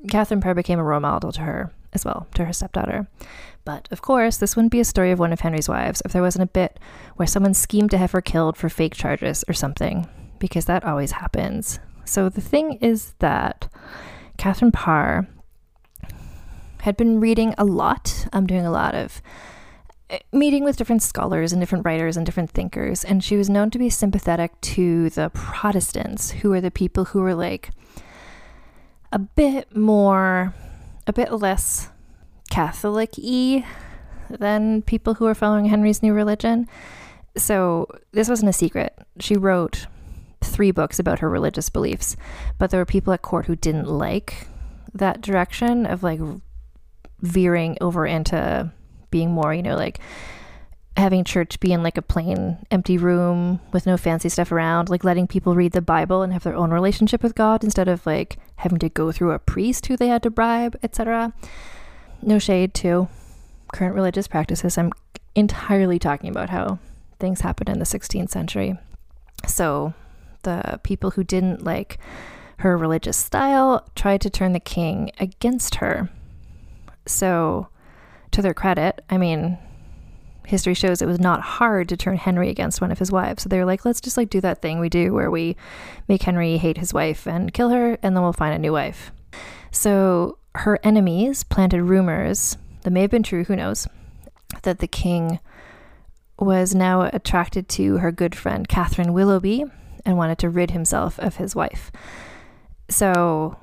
Catherine 0.10 0.42
Parr 0.42 0.54
became 0.54 0.80
a 0.80 0.84
role 0.84 1.00
model 1.00 1.32
to 1.34 1.42
her 1.42 1.72
as 1.94 2.06
well, 2.06 2.28
to 2.36 2.46
her 2.46 2.54
stepdaughter. 2.54 3.08
But 3.66 3.88
of 3.92 4.02
course, 4.02 4.38
this 4.38 4.56
wouldn't 4.56 4.72
be 4.72 4.80
a 4.80 4.86
story 4.86 5.12
of 5.12 5.20
one 5.20 5.34
of 5.34 5.42
Henry's 5.42 5.70
wives 5.70 6.02
if 6.06 6.14
there 6.14 6.22
wasn't 6.22 6.44
a 6.44 6.54
bit 6.54 6.80
where 7.16 7.28
someone 7.28 7.54
schemed 7.54 7.92
to 7.92 7.98
have 7.98 8.12
her 8.12 8.22
killed 8.22 8.58
for 8.58 8.70
fake 8.70 8.96
charges 8.96 9.44
or 9.48 9.54
something, 9.54 10.08
because 10.40 10.66
that 10.66 10.86
always 10.86 11.12
happens. 11.14 11.80
So 12.06 12.30
the 12.30 12.42
thing 12.42 12.74
is 12.82 13.14
that 13.20 13.72
Catherine 14.38 14.72
Parr 14.72 15.28
had 16.82 16.96
been 16.96 17.20
reading 17.20 17.54
a 17.58 17.66
lot. 17.66 18.28
I'm 18.32 18.48
doing 18.48 18.66
a 18.66 18.72
lot 18.72 18.96
of 18.96 19.22
Uh, 20.10 20.18
meeting 20.32 20.64
with 20.64 20.78
different 20.78 21.04
scholars 21.04 21.52
and 21.54 21.62
different 21.62 21.86
writers 21.86 22.18
and 22.18 22.26
different 22.26 22.50
thinkers, 22.50 23.04
and 23.04 23.24
she 23.24 23.38
was 23.38 23.50
known 23.50 23.70
to 23.70 23.78
be 23.78 23.90
sympathetic 23.90 24.60
to 24.62 25.10
the 25.12 25.30
Protestants, 25.34 26.32
who 26.32 26.50
were 26.50 26.62
the 26.62 26.72
people 26.72 27.06
who 27.06 27.20
were 27.22 27.36
like 27.36 27.70
a 29.12 29.20
bit 29.20 29.76
more, 29.76 30.54
a 31.06 31.14
bit 31.14 31.32
less 31.32 31.90
Catholic 32.50 33.14
y 33.18 33.66
than 34.30 34.82
people 34.82 35.16
who 35.16 35.28
are 35.28 35.36
following 35.36 35.66
Henry's 35.66 36.02
new 36.02 36.14
religion. 36.14 36.68
So 37.38 37.88
this 38.12 38.30
wasn't 38.30 38.50
a 38.50 38.54
secret. 38.54 38.98
She 39.20 39.36
wrote 39.36 39.86
three 40.42 40.72
books 40.72 41.00
about 41.00 41.20
her 41.20 41.30
religious 41.30 41.70
beliefs, 41.70 42.16
but 42.58 42.72
there 42.72 42.80
were 42.80 42.86
people 42.86 43.14
at 43.14 43.22
court 43.22 43.46
who 43.46 43.56
didn't 43.56 43.88
like 43.88 44.48
that 44.94 45.22
direction 45.22 45.86
of 45.86 46.02
like 46.02 46.20
veering 47.22 47.78
over 47.82 48.08
into 48.08 48.72
being 49.12 49.32
more, 49.32 49.54
you 49.54 49.64
know, 49.64 49.76
like 49.76 50.00
having 50.98 51.24
church 51.24 51.60
be 51.60 51.72
in 51.72 51.82
like 51.82 51.98
a 51.98 52.02
plain 52.02 52.58
empty 52.72 52.98
room 52.98 53.60
with 53.72 53.86
no 53.86 53.96
fancy 53.98 54.30
stuff 54.30 54.52
around, 54.52 54.90
like 54.90 55.04
letting 55.04 55.28
people 55.28 55.56
read 55.56 55.72
the 55.72 55.82
Bible 55.82 56.22
and 56.22 56.34
have 56.34 56.44
their 56.44 56.56
own 56.56 56.72
relationship 56.72 57.24
with 57.24 57.36
God 57.36 57.64
instead 57.64 57.88
of 57.88 58.06
like 58.06 58.38
having 58.58 58.80
to 58.80 58.90
go 58.90 59.12
through 59.12 59.32
a 59.32 59.40
priest 59.40 59.86
who 59.86 59.96
they 59.96 60.08
had 60.08 60.24
to 60.24 60.30
bribe, 60.30 60.78
etc. 60.84 61.34
No 62.22 62.38
shade 62.38 62.74
to 62.76 63.08
current 63.74 63.96
religious 63.96 64.28
practices. 64.28 64.78
I'm 64.78 64.92
entirely 65.36 66.00
talking 66.00 66.30
about 66.30 66.50
how 66.50 66.80
things 67.20 67.42
happened 67.42 67.70
in 67.70 67.80
the 67.80 67.86
16th 67.86 68.30
century. 68.30 68.78
So 69.48 69.94
the 70.44 70.80
people 70.84 71.12
who 71.12 71.24
didn't 71.24 71.64
like 71.64 71.98
her 72.58 72.78
religious 72.78 73.18
style 73.18 73.88
tried 73.96 74.22
to 74.22 74.30
turn 74.30 74.52
the 74.54 74.60
king 74.60 75.12
against 75.20 75.76
her. 75.76 76.10
So, 77.06 77.70
to 78.32 78.42
their 78.42 78.54
credit, 78.54 79.04
I 79.10 79.18
mean, 79.18 79.58
history 80.46 80.74
shows 80.74 81.02
it 81.02 81.08
was 81.08 81.20
not 81.20 81.42
hard 81.42 81.88
to 81.90 81.98
turn 81.98 82.18
Henry 82.18 82.50
against 82.50 82.82
one 82.82 82.92
of 82.92 83.00
his 83.00 83.12
wives. 83.12 83.44
So 83.44 83.50
they 83.50 83.60
were 83.60 83.66
like, 83.66 83.86
let's 83.86 84.02
just 84.02 84.18
like 84.18 84.30
do 84.30 84.42
that 84.42 84.62
thing 84.62 84.80
we 84.80 84.90
do 84.90 85.14
where 85.14 85.30
we 85.30 85.56
make 86.08 86.24
Henry 86.24 86.58
hate 86.58 86.78
his 86.78 86.94
wife 86.94 87.28
and 87.28 87.54
kill 87.54 87.70
her, 87.70 87.98
and 88.02 88.16
then 88.16 88.24
we'll 88.24 88.34
find 88.34 88.56
a 88.56 88.60
new 88.60 88.74
wife. 88.74 89.12
So 89.72 90.38
her 90.56 90.80
enemies 90.84 91.44
planted 91.44 91.84
rumors 91.84 92.58
that 92.82 92.92
may 92.92 93.02
have 93.02 93.12
been 93.12 93.24
true, 93.24 93.44
who 93.44 93.56
knows, 93.56 93.88
that 94.64 94.80
the 94.80 94.88
king 94.88 95.40
was 96.40 96.74
now 96.74 97.02
attracted 97.14 97.68
to 97.70 97.98
her 97.98 98.12
good 98.12 98.34
friend 98.34 98.68
Catherine 98.68 99.14
Willoughby 99.14 99.66
and 100.06 100.18
wanted 100.18 100.40
to 100.40 100.50
rid 100.50 100.72
himself 100.72 101.20
of 101.20 101.36
his 101.36 101.56
wife. 101.56 101.92
So, 102.90 103.58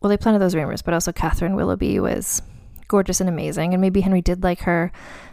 well, 0.00 0.10
they 0.10 0.16
planted 0.16 0.40
those 0.40 0.54
rumors, 0.54 0.82
but 0.82 0.92
also 0.92 1.12
Catherine 1.12 1.54
Willoughby 1.54 1.98
was 2.00 2.42
gorgeous 2.88 3.20
and 3.20 3.28
amazing, 3.28 3.74
and 3.74 3.80
maybe 3.80 4.00
Henry 4.00 4.20
did 4.22 4.42
like 4.42 4.60
her. 4.60 4.92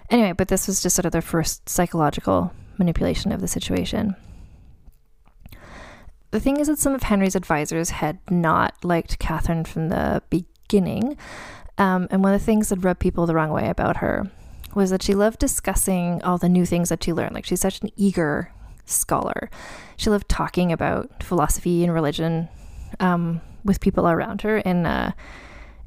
Anyway, 0.10 0.34
but 0.34 0.48
this 0.48 0.68
was 0.68 0.82
just 0.82 0.96
sort 0.96 1.06
of 1.06 1.12
their 1.12 1.22
first 1.22 1.68
psychological 1.70 2.54
manipulation 2.78 3.32
of 3.32 3.42
the 3.42 3.48
situation. 3.48 4.16
The 6.32 6.40
thing 6.40 6.58
is 6.58 6.68
that 6.68 6.80
some 6.80 6.96
of 6.96 7.04
Henry's 7.04 7.36
advisors 7.36 7.92
had 7.92 8.20
not 8.30 8.84
liked 8.84 9.20
Catherine 9.20 9.66
from 9.66 9.90
the 9.90 10.24
beginning, 10.30 11.18
um, 11.78 12.08
and 12.12 12.24
one 12.24 12.34
of 12.34 12.40
the 12.40 12.46
things 12.46 12.70
that 12.70 12.80
rubbed 12.84 13.00
people 13.00 13.26
the 13.26 13.36
wrong 13.36 13.52
way 13.52 13.70
about 13.70 13.98
her 13.98 14.32
was 14.76 14.90
that 14.90 15.04
she 15.04 15.14
loved 15.14 15.40
discussing 15.40 16.22
all 16.24 16.38
the 16.38 16.50
new 16.50 16.66
things 16.66 16.90
that 16.90 17.04
she 17.04 17.14
learned. 17.14 17.36
Like 17.36 17.46
she's 17.46 17.62
such 17.62 17.82
an 17.82 17.90
eager 17.96 18.52
scholar. 18.86 19.50
She 19.98 20.10
loved 20.10 20.28
talking 20.30 20.72
about 20.72 21.24
philosophy 21.24 21.84
and 21.84 21.94
religion 21.94 22.50
um, 23.00 23.42
with 23.64 23.80
people 23.80 24.08
around 24.08 24.42
her 24.42 24.58
in 24.58 24.86
a 24.86 25.16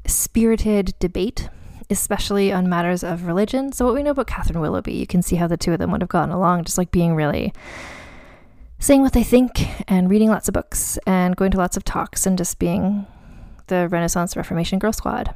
spirited 0.05 0.93
debate, 0.99 1.49
especially 1.89 2.51
on 2.51 2.69
matters 2.69 3.03
of 3.03 3.25
religion. 3.25 3.71
So, 3.71 3.85
what 3.85 3.93
we 3.93 4.03
know 4.03 4.11
about 4.11 4.27
Catherine 4.27 4.59
Willoughby, 4.59 4.93
you 4.93 5.07
can 5.07 5.21
see 5.21 5.35
how 5.35 5.47
the 5.47 5.57
two 5.57 5.73
of 5.73 5.79
them 5.79 5.91
would 5.91 6.01
have 6.01 6.09
gotten 6.09 6.33
along, 6.33 6.65
just 6.65 6.77
like 6.77 6.91
being 6.91 7.15
really 7.15 7.53
saying 8.79 9.01
what 9.01 9.13
they 9.13 9.23
think 9.23 9.67
and 9.89 10.09
reading 10.09 10.29
lots 10.29 10.47
of 10.47 10.53
books 10.53 10.99
and 11.07 11.35
going 11.35 11.51
to 11.51 11.57
lots 11.57 11.77
of 11.77 11.83
talks 11.83 12.25
and 12.25 12.37
just 12.37 12.59
being 12.59 13.07
the 13.67 13.87
Renaissance 13.89 14.37
Reformation 14.37 14.79
Girl 14.79 14.93
Squad. 14.93 15.33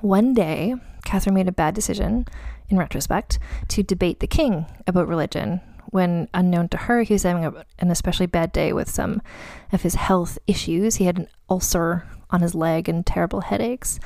One 0.00 0.34
day, 0.34 0.74
Catherine 1.04 1.34
made 1.34 1.48
a 1.48 1.52
bad 1.52 1.74
decision, 1.74 2.26
in 2.68 2.76
retrospect, 2.76 3.38
to 3.68 3.82
debate 3.82 4.20
the 4.20 4.26
king 4.26 4.66
about 4.86 5.08
religion 5.08 5.60
when, 5.94 6.28
unknown 6.34 6.68
to 6.70 6.76
her, 6.76 7.02
he 7.02 7.14
was 7.14 7.22
having 7.22 7.44
a, 7.44 7.64
an 7.78 7.88
especially 7.88 8.26
bad 8.26 8.50
day 8.50 8.72
with 8.72 8.90
some 8.90 9.22
of 9.70 9.82
his 9.82 9.94
health 9.94 10.40
issues. 10.48 10.96
He 10.96 11.04
had 11.04 11.18
an 11.18 11.28
ulcer 11.48 12.04
on 12.34 12.40
his 12.40 12.54
leg 12.54 12.88
and 12.88 13.06
terrible 13.06 13.42
headaches. 13.42 14.00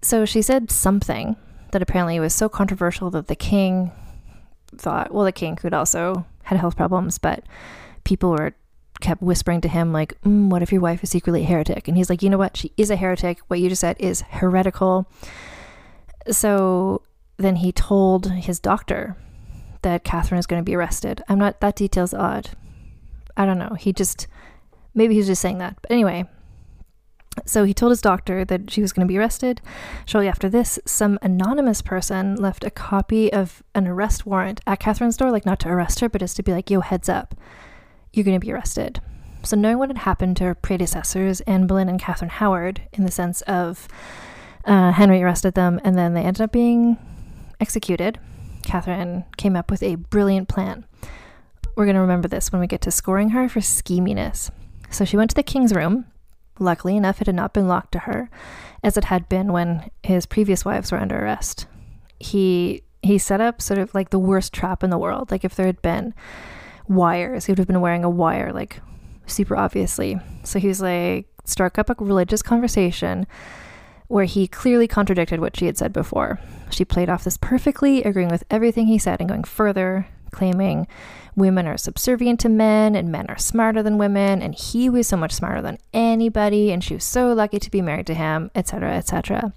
So 0.00 0.24
she 0.24 0.42
said 0.42 0.70
something 0.70 1.36
that 1.72 1.82
apparently 1.82 2.20
was 2.20 2.34
so 2.34 2.48
controversial 2.48 3.10
that 3.10 3.26
the 3.26 3.36
king 3.36 3.90
thought, 4.76 5.12
well, 5.12 5.24
the 5.24 5.32
king 5.32 5.56
could 5.56 5.74
also 5.74 6.24
had 6.44 6.58
health 6.58 6.76
problems, 6.76 7.18
but 7.18 7.42
people 8.04 8.30
were 8.30 8.54
kept 9.00 9.22
whispering 9.22 9.60
to 9.62 9.68
him 9.68 9.92
like, 9.92 10.20
mm, 10.22 10.48
"What 10.48 10.62
if 10.62 10.72
your 10.72 10.80
wife 10.80 11.02
is 11.02 11.10
secretly 11.10 11.42
a 11.42 11.46
heretic?" 11.46 11.88
And 11.88 11.96
he's 11.96 12.08
like, 12.08 12.22
"You 12.22 12.30
know 12.30 12.38
what? 12.38 12.56
She 12.56 12.72
is 12.76 12.90
a 12.90 12.96
heretic. 12.96 13.40
What 13.48 13.60
you 13.60 13.68
just 13.68 13.80
said 13.80 13.96
is 13.98 14.22
heretical." 14.22 15.06
So 16.30 17.02
then 17.36 17.56
he 17.56 17.72
told 17.72 18.30
his 18.30 18.60
doctor 18.60 19.16
that 19.82 20.04
Catherine 20.04 20.38
is 20.38 20.46
going 20.46 20.60
to 20.60 20.64
be 20.64 20.76
arrested. 20.76 21.22
I'm 21.28 21.38
not, 21.38 21.60
that 21.60 21.76
detail's 21.76 22.14
odd. 22.14 22.50
I 23.36 23.44
don't 23.44 23.58
know. 23.58 23.74
He 23.78 23.92
just, 23.92 24.26
maybe 24.94 25.14
he 25.14 25.18
was 25.18 25.26
just 25.26 25.42
saying 25.42 25.58
that. 25.58 25.76
But 25.82 25.90
anyway, 25.90 26.24
so 27.44 27.64
he 27.64 27.74
told 27.74 27.90
his 27.90 28.00
doctor 28.00 28.44
that 28.44 28.70
she 28.70 28.80
was 28.80 28.92
going 28.92 29.06
to 29.06 29.12
be 29.12 29.18
arrested. 29.18 29.60
Shortly 30.06 30.28
after 30.28 30.48
this, 30.48 30.78
some 30.86 31.18
anonymous 31.22 31.82
person 31.82 32.36
left 32.36 32.64
a 32.64 32.70
copy 32.70 33.32
of 33.32 33.62
an 33.74 33.86
arrest 33.86 34.24
warrant 34.24 34.60
at 34.66 34.80
Catherine's 34.80 35.16
door, 35.16 35.30
like 35.30 35.46
not 35.46 35.58
to 35.60 35.68
arrest 35.68 36.00
her, 36.00 36.08
but 36.08 36.20
just 36.20 36.36
to 36.36 36.42
be 36.42 36.52
like, 36.52 36.70
yo, 36.70 36.80
heads 36.80 37.08
up, 37.08 37.34
you're 38.12 38.24
going 38.24 38.38
to 38.38 38.44
be 38.44 38.52
arrested. 38.52 39.00
So, 39.42 39.56
knowing 39.56 39.78
what 39.78 39.90
had 39.90 39.98
happened 39.98 40.36
to 40.38 40.44
her 40.44 40.54
predecessors, 40.54 41.40
Anne 41.42 41.66
Boleyn 41.66 41.88
and 41.88 42.00
Catherine 42.00 42.30
Howard, 42.30 42.82
in 42.94 43.04
the 43.04 43.10
sense 43.10 43.42
of 43.42 43.88
uh, 44.64 44.92
Henry 44.92 45.22
arrested 45.22 45.54
them 45.54 45.80
and 45.84 45.98
then 45.98 46.14
they 46.14 46.22
ended 46.22 46.40
up 46.40 46.52
being 46.52 46.96
executed, 47.60 48.18
Catherine 48.62 49.24
came 49.36 49.56
up 49.56 49.70
with 49.70 49.82
a 49.82 49.96
brilliant 49.96 50.48
plan. 50.48 50.86
We're 51.76 51.84
going 51.84 51.96
to 51.96 52.00
remember 52.00 52.28
this 52.28 52.52
when 52.52 52.60
we 52.60 52.66
get 52.66 52.80
to 52.82 52.90
scoring 52.90 53.30
her 53.30 53.48
for 53.48 53.60
scheminess. 53.60 54.50
So 54.90 55.04
she 55.04 55.16
went 55.16 55.30
to 55.30 55.36
the 55.36 55.42
king's 55.42 55.74
room. 55.74 56.06
Luckily 56.58 56.96
enough, 56.96 57.20
it 57.20 57.26
had 57.26 57.36
not 57.36 57.52
been 57.52 57.68
locked 57.68 57.92
to 57.92 58.00
her, 58.00 58.30
as 58.82 58.96
it 58.96 59.04
had 59.04 59.28
been 59.28 59.52
when 59.52 59.90
his 60.02 60.26
previous 60.26 60.64
wives 60.64 60.92
were 60.92 60.98
under 60.98 61.18
arrest. 61.24 61.66
He 62.20 62.82
he 63.02 63.18
set 63.18 63.40
up 63.40 63.60
sort 63.60 63.78
of 63.78 63.94
like 63.94 64.10
the 64.10 64.18
worst 64.18 64.52
trap 64.52 64.82
in 64.82 64.90
the 64.90 64.98
world. 64.98 65.30
Like 65.30 65.44
if 65.44 65.54
there 65.54 65.66
had 65.66 65.82
been 65.82 66.14
wires, 66.88 67.44
he 67.44 67.52
would 67.52 67.58
have 67.58 67.66
been 67.66 67.80
wearing 67.80 68.04
a 68.04 68.10
wire, 68.10 68.52
like 68.52 68.80
super 69.26 69.56
obviously. 69.56 70.18
So 70.42 70.58
he 70.58 70.68
was 70.68 70.80
like 70.80 71.26
struck 71.44 71.78
up 71.78 71.90
a 71.90 71.96
religious 72.02 72.42
conversation 72.42 73.26
where 74.08 74.24
he 74.24 74.46
clearly 74.46 74.86
contradicted 74.86 75.40
what 75.40 75.56
she 75.56 75.66
had 75.66 75.78
said 75.78 75.92
before. 75.92 76.38
She 76.70 76.84
played 76.84 77.08
off 77.08 77.24
this 77.24 77.36
perfectly, 77.36 78.02
agreeing 78.02 78.28
with 78.28 78.44
everything 78.50 78.86
he 78.86 78.98
said 78.98 79.20
and 79.20 79.28
going 79.28 79.44
further, 79.44 80.06
claiming 80.34 80.86
women 81.36 81.66
are 81.66 81.76
subservient 81.76 82.40
to 82.40 82.48
men 82.48 82.94
and 82.94 83.10
men 83.10 83.26
are 83.28 83.38
smarter 83.38 83.82
than 83.82 83.98
women, 83.98 84.42
and 84.42 84.54
he 84.54 84.88
was 84.88 85.06
so 85.06 85.16
much 85.16 85.32
smarter 85.32 85.62
than 85.62 85.78
anybody, 85.92 86.70
and 86.70 86.82
she 86.82 86.94
was 86.94 87.04
so 87.04 87.32
lucky 87.32 87.58
to 87.58 87.70
be 87.70 87.82
married 87.82 88.06
to 88.06 88.14
him, 88.14 88.50
etc., 88.54 88.96
etc. 88.96 89.52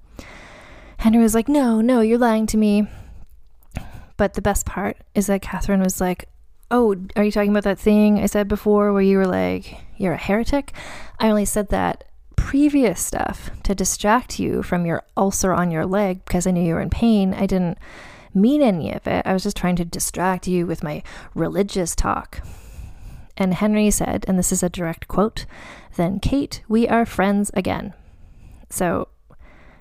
Henry 0.98 1.22
was 1.22 1.36
like, 1.36 1.48
No, 1.48 1.82
no, 1.82 2.02
you're 2.02 2.18
lying 2.18 2.48
to 2.48 2.58
me. 2.58 2.88
But 4.18 4.34
the 4.34 4.42
best 4.42 4.66
part 4.66 4.98
is 5.13 5.28
that 5.28 5.42
Catherine 5.42 5.82
was 5.82 6.02
like, 6.02 6.26
Oh, 6.70 6.96
are 7.16 7.24
you 7.24 7.32
talking 7.32 7.52
about 7.52 7.63
that 7.63 7.80
thing 7.80 8.20
I 8.20 8.26
said 8.26 8.48
before 8.48 8.92
where 8.92 9.02
you 9.02 9.18
were 9.18 9.28
like, 9.28 9.78
You're 9.98 10.13
a 10.13 10.18
heretic? 10.18 10.74
I 11.20 11.30
only 11.30 11.46
said 11.46 11.70
that 11.70 12.04
previous 12.36 13.00
stuff 13.00 13.50
to 13.63 13.76
distract 13.76 14.40
you 14.40 14.63
from 14.63 14.86
your 14.86 15.04
ulcer 15.16 15.54
on 15.54 15.72
your 15.72 15.86
leg 15.86 16.24
because 16.26 16.48
I 16.48 16.52
knew 16.52 16.63
you 16.63 16.76
were 16.76 16.82
in 16.82 16.90
pain. 16.90 17.34
I 17.34 17.46
didn't 17.46 17.78
mean 18.34 18.62
any 18.62 18.94
of 18.94 19.08
it. 19.08 19.26
I 19.26 19.34
was 19.34 19.44
just 19.44 19.58
trying 19.58 19.76
to 19.78 19.86
distract 19.86 20.48
you 20.48 20.66
with 20.66 20.84
my 20.84 21.04
religious 21.34 21.96
talk. 21.96 22.42
And 23.36 23.54
Henry 23.54 23.92
said, 23.92 24.26
and 24.28 24.38
this 24.38 24.52
is 24.52 24.63
a 24.63 24.70
direct 24.70 25.08
quote, 25.08 25.46
then 25.96 26.20
Kate, 26.20 26.63
we 26.68 26.88
are 26.88 27.06
friends 27.06 27.52
again. 27.54 27.94
So, 28.70 29.10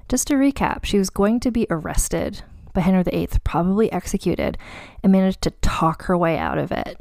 just 0.08 0.28
to 0.28 0.34
recap, 0.34 0.84
she 0.84 0.98
was 0.98 1.10
going 1.10 1.40
to 1.40 1.50
be 1.50 1.66
arrested 1.70 2.42
by 2.72 2.82
Henry 2.82 3.02
VIII, 3.02 3.28
probably 3.42 3.90
executed, 3.90 4.58
and 5.02 5.10
managed 5.10 5.42
to 5.42 5.50
talk 5.62 6.04
her 6.04 6.16
way 6.16 6.38
out 6.38 6.58
of 6.58 6.70
it. 6.70 7.00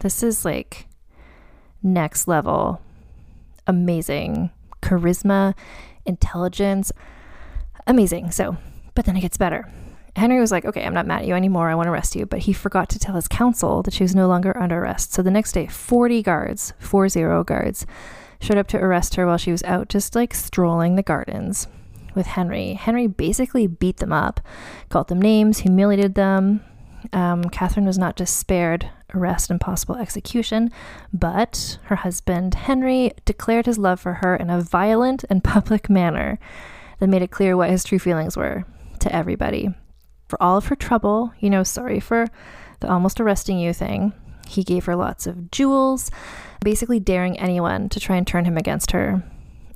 This 0.00 0.22
is 0.22 0.44
like 0.44 0.86
next 1.82 2.26
level 2.26 2.80
amazing 3.66 4.50
charisma, 4.82 5.54
intelligence. 6.04 6.92
Amazing. 7.86 8.30
So, 8.32 8.56
but 8.94 9.04
then 9.04 9.16
it 9.16 9.20
gets 9.20 9.36
better. 9.36 9.70
Henry 10.16 10.40
was 10.40 10.50
like, 10.50 10.64
okay, 10.64 10.84
I'm 10.84 10.94
not 10.94 11.06
mad 11.06 11.22
at 11.22 11.28
you 11.28 11.34
anymore. 11.34 11.70
I 11.70 11.74
want 11.74 11.86
to 11.86 11.92
arrest 11.92 12.16
you. 12.16 12.26
But 12.26 12.40
he 12.40 12.52
forgot 12.52 12.88
to 12.90 12.98
tell 12.98 13.14
his 13.14 13.28
council 13.28 13.82
that 13.82 13.94
she 13.94 14.04
was 14.04 14.14
no 14.14 14.28
longer 14.28 14.56
under 14.56 14.78
arrest. 14.78 15.12
So 15.12 15.22
the 15.22 15.30
next 15.30 15.52
day, 15.52 15.66
40 15.66 16.22
guards, 16.22 16.72
40 16.78 17.44
guards, 17.44 17.86
showed 18.40 18.58
up 18.58 18.68
to 18.68 18.78
arrest 18.78 19.14
her 19.16 19.26
while 19.26 19.36
she 19.36 19.52
was 19.52 19.62
out 19.64 19.88
just 19.88 20.14
like 20.14 20.34
strolling 20.34 20.96
the 20.96 21.02
gardens 21.02 21.68
with 22.14 22.26
Henry. 22.26 22.74
Henry 22.74 23.06
basically 23.06 23.66
beat 23.66 23.98
them 23.98 24.12
up, 24.12 24.40
called 24.88 25.08
them 25.08 25.20
names, 25.22 25.58
humiliated 25.58 26.14
them. 26.14 26.64
Um, 27.12 27.44
Catherine 27.44 27.86
was 27.86 27.98
not 27.98 28.16
just 28.16 28.36
spared 28.36 28.90
arrest 29.14 29.50
and 29.50 29.60
possible 29.60 29.96
execution, 29.96 30.70
but 31.12 31.78
her 31.84 31.96
husband 31.96 32.54
Henry 32.54 33.12
declared 33.24 33.66
his 33.66 33.78
love 33.78 34.00
for 34.00 34.14
her 34.14 34.36
in 34.36 34.50
a 34.50 34.60
violent 34.60 35.24
and 35.30 35.42
public 35.44 35.88
manner 35.88 36.38
that 36.98 37.08
made 37.08 37.22
it 37.22 37.30
clear 37.30 37.56
what 37.56 37.70
his 37.70 37.84
true 37.84 37.98
feelings 37.98 38.36
were 38.36 38.64
to 39.00 39.14
everybody. 39.14 39.74
For 40.30 40.40
all 40.40 40.56
of 40.56 40.66
her 40.66 40.76
trouble, 40.76 41.32
you 41.40 41.50
know, 41.50 41.64
sorry 41.64 41.98
for 41.98 42.28
the 42.78 42.88
almost 42.88 43.20
arresting 43.20 43.58
you 43.58 43.72
thing, 43.72 44.12
he 44.46 44.62
gave 44.62 44.84
her 44.84 44.94
lots 44.94 45.26
of 45.26 45.50
jewels, 45.50 46.08
basically 46.60 47.00
daring 47.00 47.36
anyone 47.36 47.88
to 47.88 47.98
try 47.98 48.14
and 48.14 48.24
turn 48.24 48.44
him 48.44 48.56
against 48.56 48.92
her 48.92 49.24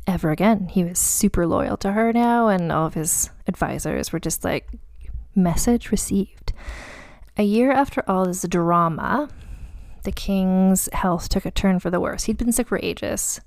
ever 0.06 0.30
again. 0.30 0.68
He 0.68 0.84
was 0.84 1.00
super 1.00 1.44
loyal 1.44 1.76
to 1.78 1.90
her 1.90 2.12
now, 2.12 2.46
and 2.46 2.70
all 2.70 2.86
of 2.86 2.94
his 2.94 3.30
advisors 3.48 4.12
were 4.12 4.20
just 4.20 4.44
like, 4.44 4.68
message 5.34 5.90
received. 5.90 6.52
A 7.36 7.42
year 7.42 7.72
after 7.72 8.04
all 8.06 8.24
this 8.24 8.42
drama, 8.42 9.30
the 10.04 10.12
king's 10.12 10.88
health 10.92 11.28
took 11.28 11.44
a 11.44 11.50
turn 11.50 11.80
for 11.80 11.90
the 11.90 11.98
worse. 11.98 12.24
He'd 12.24 12.38
been 12.38 12.52
sick 12.52 12.68
for 12.68 12.78
ages 12.80 13.40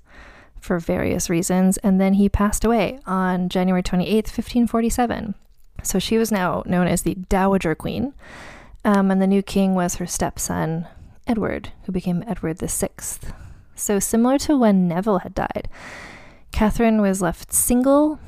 for 0.60 0.78
various 0.78 1.30
reasons, 1.30 1.78
and 1.78 1.98
then 1.98 2.14
he 2.14 2.28
passed 2.28 2.66
away 2.66 2.98
on 3.06 3.48
January 3.48 3.82
28th, 3.82 4.28
1547. 4.28 5.34
So 5.82 5.98
she 5.98 6.18
was 6.18 6.32
now 6.32 6.62
known 6.66 6.86
as 6.86 7.02
the 7.02 7.14
Dowager 7.14 7.74
Queen, 7.74 8.14
um, 8.84 9.10
and 9.10 9.22
the 9.22 9.26
new 9.26 9.42
king 9.42 9.74
was 9.74 9.96
her 9.96 10.06
stepson, 10.06 10.86
Edward, 11.26 11.70
who 11.84 11.92
became 11.92 12.24
Edward 12.26 12.58
VI. 12.58 12.88
So 13.74 13.98
similar 13.98 14.38
to 14.38 14.58
when 14.58 14.88
Neville 14.88 15.20
had 15.20 15.34
died, 15.34 15.68
Catherine 16.52 17.00
was 17.00 17.22
left 17.22 17.52
single 17.52 18.18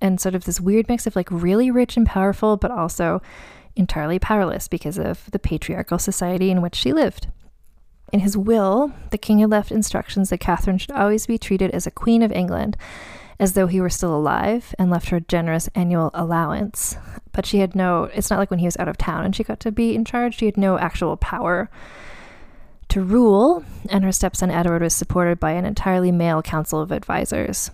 and 0.00 0.20
sort 0.20 0.34
of 0.34 0.44
this 0.44 0.60
weird 0.60 0.88
mix 0.88 1.06
of 1.06 1.16
like 1.16 1.30
really 1.30 1.70
rich 1.70 1.96
and 1.96 2.06
powerful, 2.06 2.56
but 2.56 2.70
also 2.70 3.20
entirely 3.76 4.18
powerless 4.18 4.68
because 4.68 4.98
of 4.98 5.30
the 5.30 5.38
patriarchal 5.38 5.98
society 5.98 6.50
in 6.50 6.62
which 6.62 6.74
she 6.74 6.92
lived. 6.92 7.28
In 8.12 8.20
his 8.20 8.36
will, 8.36 8.92
the 9.10 9.18
king 9.18 9.40
had 9.40 9.50
left 9.50 9.72
instructions 9.72 10.30
that 10.30 10.38
Catherine 10.38 10.78
should 10.78 10.92
always 10.92 11.26
be 11.26 11.38
treated 11.38 11.70
as 11.72 11.86
a 11.86 11.90
queen 11.90 12.22
of 12.22 12.30
England, 12.32 12.76
as 13.38 13.54
though 13.54 13.66
he 13.66 13.80
were 13.80 13.90
still 13.90 14.14
alive, 14.14 14.74
and 14.78 14.90
left 14.90 15.08
her 15.10 15.16
a 15.18 15.20
generous 15.20 15.68
annual 15.74 16.10
allowance. 16.14 16.96
But 17.32 17.46
she 17.46 17.58
had 17.58 17.74
no, 17.74 18.04
it's 18.04 18.30
not 18.30 18.38
like 18.38 18.50
when 18.50 18.60
he 18.60 18.66
was 18.66 18.76
out 18.76 18.88
of 18.88 18.96
town 18.96 19.24
and 19.24 19.34
she 19.34 19.44
got 19.44 19.60
to 19.60 19.72
be 19.72 19.94
in 19.94 20.04
charge, 20.04 20.36
she 20.36 20.46
had 20.46 20.56
no 20.56 20.78
actual 20.78 21.16
power 21.16 21.68
to 22.88 23.02
rule, 23.02 23.64
and 23.90 24.04
her 24.04 24.12
stepson 24.12 24.50
Edward 24.50 24.82
was 24.82 24.94
supported 24.94 25.40
by 25.40 25.52
an 25.52 25.64
entirely 25.64 26.12
male 26.12 26.42
council 26.42 26.80
of 26.80 26.92
advisors. 26.92 27.70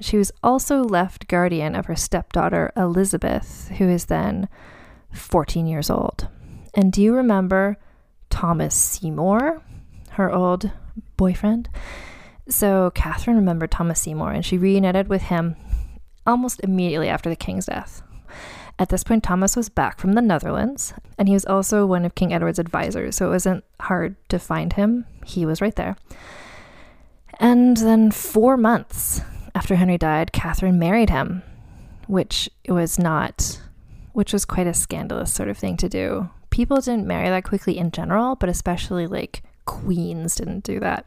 She 0.00 0.16
was 0.16 0.32
also 0.42 0.82
left 0.82 1.28
guardian 1.28 1.74
of 1.74 1.86
her 1.86 1.96
stepdaughter 1.96 2.72
Elizabeth, 2.76 3.68
who 3.78 3.88
is 3.88 4.06
then 4.06 4.48
14 5.12 5.66
years 5.66 5.90
old. 5.90 6.28
And 6.74 6.92
do 6.92 7.02
you 7.02 7.14
remember 7.14 7.76
Thomas 8.30 8.74
Seymour, 8.74 9.62
her 10.10 10.32
old 10.32 10.70
boyfriend? 11.16 11.68
So 12.48 12.90
Catherine 12.94 13.36
remembered 13.36 13.70
Thomas 13.70 14.00
Seymour 14.00 14.32
and 14.32 14.44
she 14.44 14.58
reunited 14.58 15.08
with 15.08 15.22
him 15.22 15.56
almost 16.26 16.60
immediately 16.62 17.08
after 17.08 17.28
the 17.28 17.36
king's 17.36 17.66
death. 17.66 18.02
At 18.78 18.88
this 18.88 19.04
point, 19.04 19.22
Thomas 19.22 19.56
was 19.56 19.68
back 19.68 20.00
from 20.00 20.14
the 20.14 20.22
Netherlands, 20.22 20.94
and 21.16 21.28
he 21.28 21.34
was 21.34 21.44
also 21.44 21.86
one 21.86 22.04
of 22.04 22.16
King 22.16 22.32
Edward's 22.32 22.58
advisors, 22.58 23.14
so 23.14 23.28
it 23.28 23.30
wasn't 23.30 23.64
hard 23.80 24.16
to 24.30 24.38
find 24.40 24.72
him. 24.72 25.06
He 25.24 25.46
was 25.46 25.60
right 25.60 25.76
there. 25.76 25.96
And 27.38 27.76
then, 27.76 28.10
four 28.10 28.56
months 28.56 29.20
after 29.54 29.76
Henry 29.76 29.96
died, 29.96 30.32
Catherine 30.32 30.78
married 30.78 31.10
him, 31.10 31.44
which 32.08 32.50
was 32.68 32.98
not 32.98 33.60
which 34.12 34.32
was 34.32 34.44
quite 34.44 34.66
a 34.68 34.74
scandalous 34.74 35.32
sort 35.32 35.48
of 35.48 35.58
thing 35.58 35.76
to 35.76 35.88
do. 35.88 36.30
People 36.50 36.80
didn't 36.80 37.06
marry 37.06 37.28
that 37.28 37.42
quickly 37.42 37.76
in 37.76 37.90
general, 37.90 38.36
but 38.36 38.48
especially 38.48 39.08
like 39.08 39.42
queens 39.64 40.36
didn't 40.36 40.62
do 40.62 40.78
that. 40.78 41.06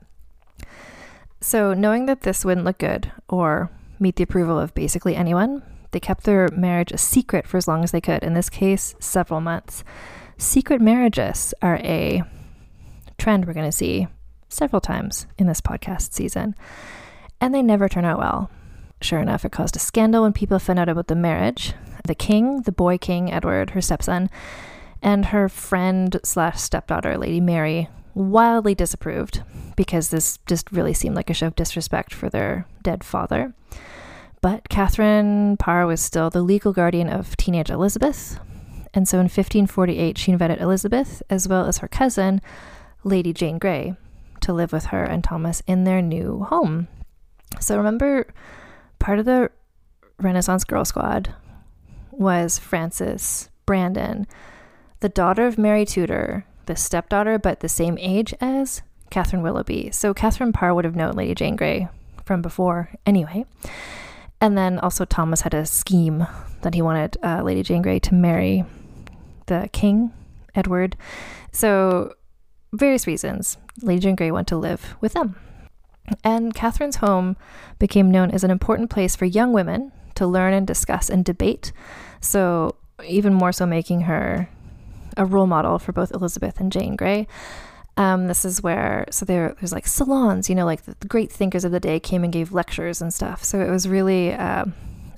So, 1.40 1.74
knowing 1.74 2.08
that 2.08 2.22
this 2.22 2.44
wouldn't 2.44 2.66
look 2.66 2.80
good 2.80 3.12
or 3.30 3.70
meet 4.00 4.16
the 4.16 4.24
approval 4.24 4.60
of 4.60 4.74
basically 4.74 5.16
anyone, 5.16 5.62
they 5.92 6.00
kept 6.00 6.24
their 6.24 6.50
marriage 6.50 6.92
a 6.92 6.98
secret 6.98 7.48
for 7.48 7.58
as 7.58 7.68
long 7.68 7.84
as 7.84 7.92
they 7.92 8.02
could, 8.02 8.24
in 8.24 8.34
this 8.34 8.50
case, 8.50 8.96
several 9.00 9.40
months. 9.40 9.84
Secret 10.38 10.82
marriages 10.82 11.54
are 11.62 11.78
a 11.78 12.24
trend 13.18 13.46
we're 13.46 13.54
going 13.54 13.66
to 13.66 13.72
see 13.72 14.08
several 14.50 14.82
times 14.82 15.28
in 15.38 15.48
this 15.48 15.62
podcast 15.62 16.14
season, 16.14 16.56
and 17.40 17.54
they 17.54 17.62
never 17.62 17.88
turn 17.88 18.06
out 18.06 18.20
well. 18.20 18.50
Sure 19.02 19.20
enough, 19.20 19.46
it 19.46 19.52
caused 19.52 19.76
a 19.76 19.80
scandal 19.80 20.24
when 20.24 20.34
people 20.34 20.60
found 20.60 20.80
out 20.80 20.90
about 20.90 21.08
the 21.08 21.16
marriage, 21.16 21.74
the 22.06 22.16
king, 22.16 22.62
the 22.64 22.72
boy 22.72 22.98
king, 22.98 23.32
Edward, 23.32 23.72
her 23.72 23.82
stepson, 23.82 24.30
and 25.02 25.28
her 25.28 25.48
friend 25.48 26.20
slash 26.24 26.60
stepdaughter, 26.60 27.18
Lady 27.18 27.40
Mary, 27.40 27.90
wildly 28.18 28.74
disapproved 28.74 29.44
because 29.76 30.10
this 30.10 30.40
just 30.48 30.72
really 30.72 30.94
seemed 30.94 31.16
like 31.16 31.30
a 31.30 31.34
show 31.34 31.48
of 31.48 31.56
disrespect 31.56 32.14
for 32.14 32.30
their 32.30 32.66
dead 32.82 33.04
father. 33.04 33.54
But 34.42 34.70
Catherine 34.70 35.58
Parr 35.58 35.86
was 35.86 36.02
still 36.02 36.30
the 36.30 36.42
legal 36.42 36.74
guardian 36.74 37.10
of 37.10 37.38
teenage 37.38 37.70
Elizabeth, 37.70 38.40
and 38.94 39.08
so 39.08 39.18
in 39.18 39.26
1548 39.26 40.18
she 40.18 40.32
invited 40.32 40.60
Elizabeth, 40.60 41.22
as 41.30 41.48
well 41.48 41.66
as 41.66 41.80
her 41.80 41.88
cousin, 41.88 42.42
Lady 43.04 43.34
Jane 43.34 43.58
Grey, 43.58 43.96
to 44.42 44.54
live 44.54 44.72
with 44.72 44.86
her 44.86 45.04
and 45.04 45.24
Thomas 45.24 45.62
in 45.68 45.84
their 45.84 46.02
new 46.02 46.44
home. 46.44 46.88
So 47.60 47.78
remember, 47.78 48.28
part 49.00 49.20
of 49.20 49.26
the 49.26 49.52
Renaissance 50.20 50.64
Girl 50.64 50.86
Squad 50.86 51.34
was 52.12 52.58
Frances 52.58 53.50
Brandon, 53.66 54.26
the 55.02 55.10
daughter 55.10 55.46
of 55.46 55.58
Mary 55.58 55.86
Tudor, 55.86 56.46
the 56.68 56.76
stepdaughter, 56.76 57.38
but 57.40 57.60
the 57.60 57.70
same 57.70 57.98
age 57.98 58.34
as 58.40 58.82
Catherine 59.10 59.42
Willoughby. 59.42 59.90
So 59.92 60.14
Catherine 60.14 60.54
Parr 60.54 60.74
would 60.74 60.86
have 60.86 60.96
known 60.96 61.14
Lady 61.14 61.34
Jane 61.34 61.56
Grey 61.56 61.88
from 62.24 62.42
before 62.42 62.92
anyway. 63.06 63.46
And 64.40 64.58
then 64.58 64.78
also 64.80 65.06
Thomas 65.06 65.42
had 65.42 65.54
a 65.54 65.66
scheme 65.66 66.28
that 66.62 66.74
he 66.74 66.82
wanted 66.82 67.18
uh, 67.24 67.42
Lady 67.42 67.64
Jane 67.64 67.82
Grey 67.82 68.00
to 68.00 68.14
marry 68.14 68.66
the 69.48 69.70
king, 69.74 70.12
Edward. 70.54 70.96
So 71.52 72.14
various 72.74 73.08
reasons, 73.08 73.58
Lady 73.82 74.02
Jane 74.02 74.16
Grey 74.16 74.32
went 74.32 74.48
to 74.50 74.58
live 74.58 74.96
with 75.02 75.14
them. 75.14 75.36
And 76.24 76.54
Catherine's 76.54 76.98
home 76.98 77.36
became 77.80 78.12
known 78.12 78.32
as 78.32 78.44
an 78.44 78.52
important 78.52 78.90
place 78.90 79.16
for 79.16 79.26
young 79.26 79.52
women 79.52 79.92
to 80.16 80.28
learn 80.28 80.54
and 80.54 80.66
discuss 80.66 81.10
and 81.10 81.26
debate 81.26 81.72
so, 82.22 82.76
even 83.06 83.34
more 83.34 83.52
so, 83.52 83.66
making 83.66 84.02
her 84.02 84.50
a 85.18 85.26
role 85.26 85.48
model 85.48 85.80
for 85.80 85.92
both 85.92 86.12
Elizabeth 86.12 86.60
and 86.60 86.72
Jane 86.72 86.96
Grey. 86.96 87.28
Um, 87.98 88.28
this 88.28 88.46
is 88.46 88.62
where, 88.62 89.06
so 89.10 89.26
there, 89.26 89.56
there's 89.60 89.74
like 89.74 89.88
salons, 89.88 90.50
you 90.50 90.56
know, 90.56 90.66
like 90.66 90.84
the, 90.84 90.96
the, 91.00 91.08
great 91.08 91.32
thinkers 91.32 91.66
of 91.66 91.72
the 91.72 91.80
day 91.80 92.00
came 92.00 92.24
and 92.24 92.32
gave 92.32 92.54
lectures 92.54 93.02
and 93.02 93.12
stuff. 93.12 93.44
So 93.44 93.60
it 93.60 93.72
was 93.72 93.88
really 93.88 94.34
uh, 94.34 94.66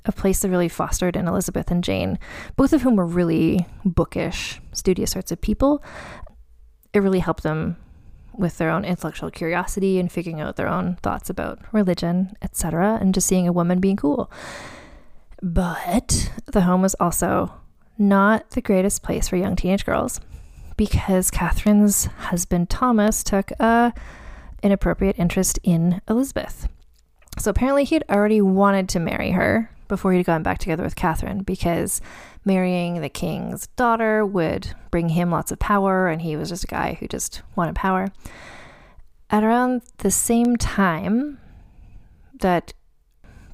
a 0.06 0.12
place 0.12 0.40
that 0.40 0.48
really 0.48 0.68
fostered 0.68 1.14
in 1.14 1.28
Elizabeth 1.28 1.70
and 1.70 1.84
Jane, 1.84 2.18
both 2.56 2.72
of 2.72 2.80
whom 2.80 2.96
were 2.96 3.06
really 3.06 3.66
bookish, 3.84 4.60
studious 4.72 5.10
sorts 5.10 5.30
of 5.30 5.42
people. 5.42 5.84
It 6.94 7.00
really 7.00 7.18
helped 7.18 7.42
them 7.42 7.76
with 8.32 8.56
their 8.56 8.70
own 8.70 8.86
intellectual 8.86 9.30
curiosity 9.30 9.98
and 9.98 10.10
figuring 10.10 10.40
out 10.40 10.56
their 10.56 10.68
own 10.68 10.96
thoughts 11.02 11.28
about 11.28 11.58
religion, 11.72 12.32
etc., 12.40 12.98
and 12.98 13.12
just 13.12 13.26
seeing 13.26 13.46
a 13.46 13.52
woman 13.52 13.80
being 13.80 13.96
cool. 13.96 14.30
But 15.42 16.32
the 16.46 16.62
home 16.62 16.80
was 16.80 16.94
also 16.98 17.52
not 18.00 18.50
the 18.50 18.62
greatest 18.62 19.02
place 19.02 19.28
for 19.28 19.36
young 19.36 19.54
teenage 19.54 19.84
girls 19.84 20.20
because 20.76 21.30
Catherine's 21.30 22.06
husband 22.06 22.70
Thomas 22.70 23.22
took 23.22 23.50
a 23.60 23.92
inappropriate 24.62 25.18
interest 25.18 25.58
in 25.62 26.00
Elizabeth. 26.08 26.68
So 27.38 27.50
apparently 27.50 27.84
he'd 27.84 28.04
already 28.10 28.40
wanted 28.40 28.88
to 28.90 29.00
marry 29.00 29.32
her 29.32 29.70
before 29.88 30.12
he'd 30.12 30.26
gone 30.26 30.42
back 30.42 30.58
together 30.58 30.82
with 30.82 30.96
Catherine 30.96 31.42
because 31.42 32.00
marrying 32.44 33.00
the 33.00 33.08
king's 33.08 33.66
daughter 33.76 34.24
would 34.24 34.74
bring 34.90 35.10
him 35.10 35.30
lots 35.30 35.52
of 35.52 35.58
power 35.58 36.08
and 36.08 36.22
he 36.22 36.36
was 36.36 36.48
just 36.48 36.64
a 36.64 36.68
guy 36.68 36.96
who 36.98 37.06
just 37.06 37.42
wanted 37.56 37.74
power. 37.74 38.08
At 39.28 39.44
around 39.44 39.82
the 39.98 40.10
same 40.10 40.56
time 40.56 41.38
that 42.40 42.72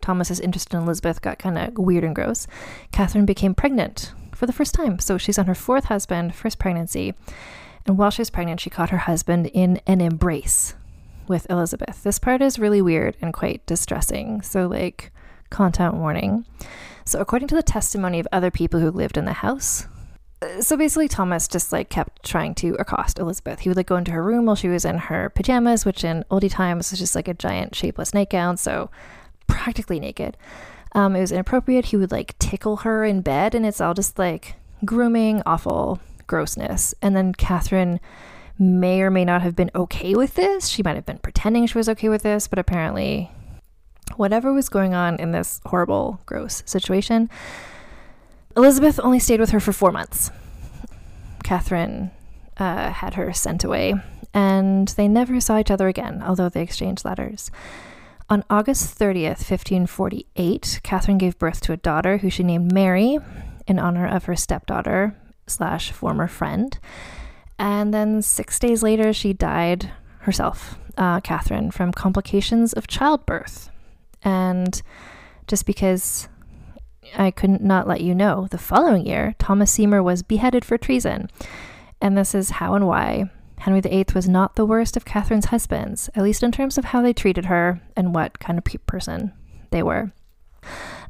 Thomas's 0.00 0.38
interest 0.38 0.72
in 0.72 0.80
Elizabeth 0.80 1.20
got 1.20 1.38
kind 1.38 1.59
of 1.59 1.76
weird 1.78 2.04
and 2.04 2.14
gross, 2.14 2.46
Catherine 2.92 3.26
became 3.26 3.54
pregnant 3.54 4.12
for 4.37 4.46
the 4.46 4.53
first 4.53 4.75
time. 4.75 4.99
So 4.99 5.18
she's 5.18 5.38
on 5.38 5.46
her 5.46 5.55
fourth 5.55 5.87
husband, 5.87 6.35
first 6.35 6.59
pregnancy. 6.59 7.14
And 7.87 7.96
while 7.96 8.11
she 8.11 8.20
was 8.20 8.31
pregnant, 8.31 8.61
she 8.61 8.70
caught 8.70 8.90
her 8.90 8.99
husband 8.99 9.46
in 9.53 9.81
an 9.87 10.01
embrace 10.01 10.75
with 11.29 11.49
Elizabeth. 11.51 12.03
This 12.03 12.18
part 12.18 12.42
is 12.42 12.59
really 12.59 12.83
weird 12.83 13.16
and 13.20 13.33
quite 13.33 13.64
distressing. 13.66 14.42
So, 14.42 14.66
like, 14.66 15.12
content 15.51 15.94
warning. 15.94 16.44
So, 17.05 17.20
according 17.20 17.49
to 17.49 17.55
the 17.55 17.62
testimony 17.62 18.20
of 18.20 18.29
other 18.33 18.51
people 18.51 18.81
who 18.81 18.90
lived 18.90 19.16
in 19.16 19.25
the 19.25 19.33
house, 19.33 19.87
uh, 20.42 20.61
so 20.61 20.77
basically 20.77 21.09
Thomas 21.09 21.49
just 21.49 21.72
like 21.72 21.88
kept 21.88 22.25
trying 22.25 22.55
to 22.57 22.75
accost 22.79 23.18
Elizabeth. 23.18 23.61
He 23.61 23.70
would 23.70 23.77
like 23.77 23.87
go 23.87 23.96
into 23.96 24.11
her 24.12 24.22
room 24.22 24.46
while 24.46 24.57
she 24.57 24.68
was 24.68 24.85
in 24.85 24.99
her 24.99 25.31
pajamas, 25.31 25.85
which 25.85 26.05
in 26.05 26.25
oldie 26.31 26.51
times 26.51 26.90
was 26.90 26.99
just 26.99 27.14
like 27.14 27.29
a 27.29 27.35
giant 27.35 27.75
shapeless 27.75 28.12
nightgown, 28.12 28.57
so 28.57 28.90
practically 29.46 29.99
naked. 29.99 30.37
Um, 30.92 31.14
it 31.16 31.20
was 31.20 31.33
inappropriate. 31.33 31.87
He 31.87 31.96
would 31.96 32.11
like 32.11 32.38
tickle 32.38 32.79
her 32.79 33.05
in 33.05 33.20
bed, 33.20 33.55
and 33.55 33.66
it's 33.66 33.81
all 33.81 33.94
just 33.94 34.18
like 34.18 34.55
grooming, 34.85 35.42
awful 35.44 36.01
grossness. 36.27 36.94
And 37.03 37.16
then 37.16 37.35
Catherine 37.35 38.01
may 38.59 39.03
or 39.03 39.11
may 39.11 39.25
not 39.25 39.42
have 39.42 39.55
been 39.55 39.70
okay 39.75 40.14
with 40.14 40.35
this. 40.35 40.68
She 40.68 40.83
might 40.83 40.96
have 40.96 41.07
been 41.07 41.18
pretending 41.18 41.66
she 41.66 41.79
was 41.79 41.88
okay 41.90 42.09
with 42.09 42.22
this, 42.22 42.49
but 42.49 42.59
apparently, 42.59 43.31
whatever 44.16 44.53
was 44.53 44.68
going 44.68 44.94
on 44.94 45.16
in 45.16 45.33
this 45.33 45.61
horrible, 45.66 46.20
gross 46.27 46.62
situation, 46.66 47.29
Elizabeth 48.57 48.99
only 49.03 49.18
stayed 49.18 49.40
with 49.40 49.51
her 49.51 49.61
for 49.61 49.72
four 49.72 49.92
months. 49.92 50.31
Catherine 51.44 52.11
uh, 52.57 52.90
had 52.90 53.14
her 53.14 53.33
sent 53.33 53.64
away, 53.64 53.94
and 54.33 54.88
they 54.88 55.09
never 55.09 55.40
saw 55.40 55.59
each 55.59 55.70
other 55.70 55.88
again, 55.88 56.22
although 56.22 56.49
they 56.49 56.62
exchanged 56.62 57.05
letters. 57.05 57.51
On 58.29 58.43
August 58.51 58.99
30th, 58.99 59.49
1548, 59.49 60.81
Catherine 60.83 61.19
gave 61.19 61.39
birth 61.39 61.61
to 61.61 61.73
a 61.73 61.77
daughter 61.77 62.19
who 62.19 62.29
she 62.29 62.43
named 62.43 62.73
Mary 62.73 63.19
in 63.69 63.79
honor 63.79 64.05
of 64.05 64.25
her 64.25 64.35
stepdaughter 64.35 65.17
slash 65.47 65.93
former 65.93 66.27
friend. 66.27 66.77
And 67.57 67.95
then 67.95 68.23
six 68.23 68.59
days 68.59 68.83
later, 68.83 69.12
she 69.12 69.33
died 69.33 69.93
herself, 70.21 70.77
uh, 70.97 71.21
Catherine, 71.21 71.71
from 71.71 71.93
complications 71.93 72.73
of 72.73 72.89
childbirth. 72.89 73.71
And 74.23 74.83
just 75.47 75.65
because 75.65 76.29
I 77.17 77.31
couldn't 77.31 77.62
not 77.62 77.87
let 77.87 78.01
you 78.01 78.12
know, 78.12 78.49
the 78.51 78.59
following 78.59 79.07
year, 79.07 79.37
Thomas 79.39 79.71
Seymour 79.71 80.03
was 80.03 80.25
beheaded 80.25 80.65
for 80.65 80.77
treason. 80.77 81.31
And 82.01 82.19
this 82.19 82.35
is 82.35 82.51
how 82.51 82.75
and 82.75 82.89
why 82.89 83.31
Henry 83.59 83.81
VIII 83.81 84.07
was 84.14 84.29
not 84.29 84.55
the 84.55 84.66
worst 84.66 84.97
of 84.97 85.05
Catherine's 85.05 85.47
husbands, 85.47 86.11
at 86.14 86.23
least 86.23 86.42
in 86.42 86.53
terms 86.53 86.79
of 86.79 86.87
how 86.87 87.03
they 87.03 87.12
treated 87.12 87.47
her 87.47 87.81
and 87.97 88.14
what 88.14 88.38
kind 88.38 88.59
of 88.59 88.64
pe- 88.64 88.79
person 88.79 89.33
they 89.71 89.83
were. 89.83 90.12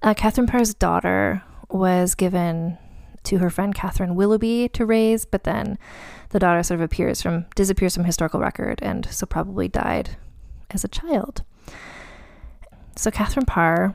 Uh, 0.03 0.15
Catherine 0.15 0.47
Parr's 0.47 0.75
daughter 0.75 1.43
was 1.71 2.15
given 2.15 2.79
to 3.25 3.39
her 3.39 3.51
friend 3.51 3.75
Catherine 3.75 4.15
Willoughby 4.15 4.69
to 4.71 4.87
raise, 4.87 5.25
but 5.25 5.45
then 5.45 5.79
the 6.31 6.39
daughter 6.39 6.63
sort 6.63 6.81
of 6.81 6.85
appears 6.85 7.21
from 7.21 7.47
disappears 7.55 7.95
from 7.95 8.05
historical 8.05 8.41
record 8.41 8.79
and 8.83 9.07
so 9.11 9.27
probably 9.27 9.69
died 9.69 10.17
as 10.71 10.85
a 10.85 10.89
child. 10.89 11.43
So 12.97 13.11
Catherine 13.11 13.47
Parr, 13.47 13.95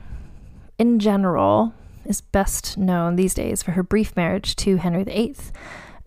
in 0.78 0.98
general, 0.98 1.74
is 2.04 2.20
best 2.20 2.76
known 2.76 3.16
these 3.16 3.34
days 3.34 3.62
for 3.62 3.72
her 3.72 3.82
brief 3.82 4.16
marriage 4.16 4.54
to 4.56 4.76
Henry 4.76 5.04
VIII, 5.04 5.36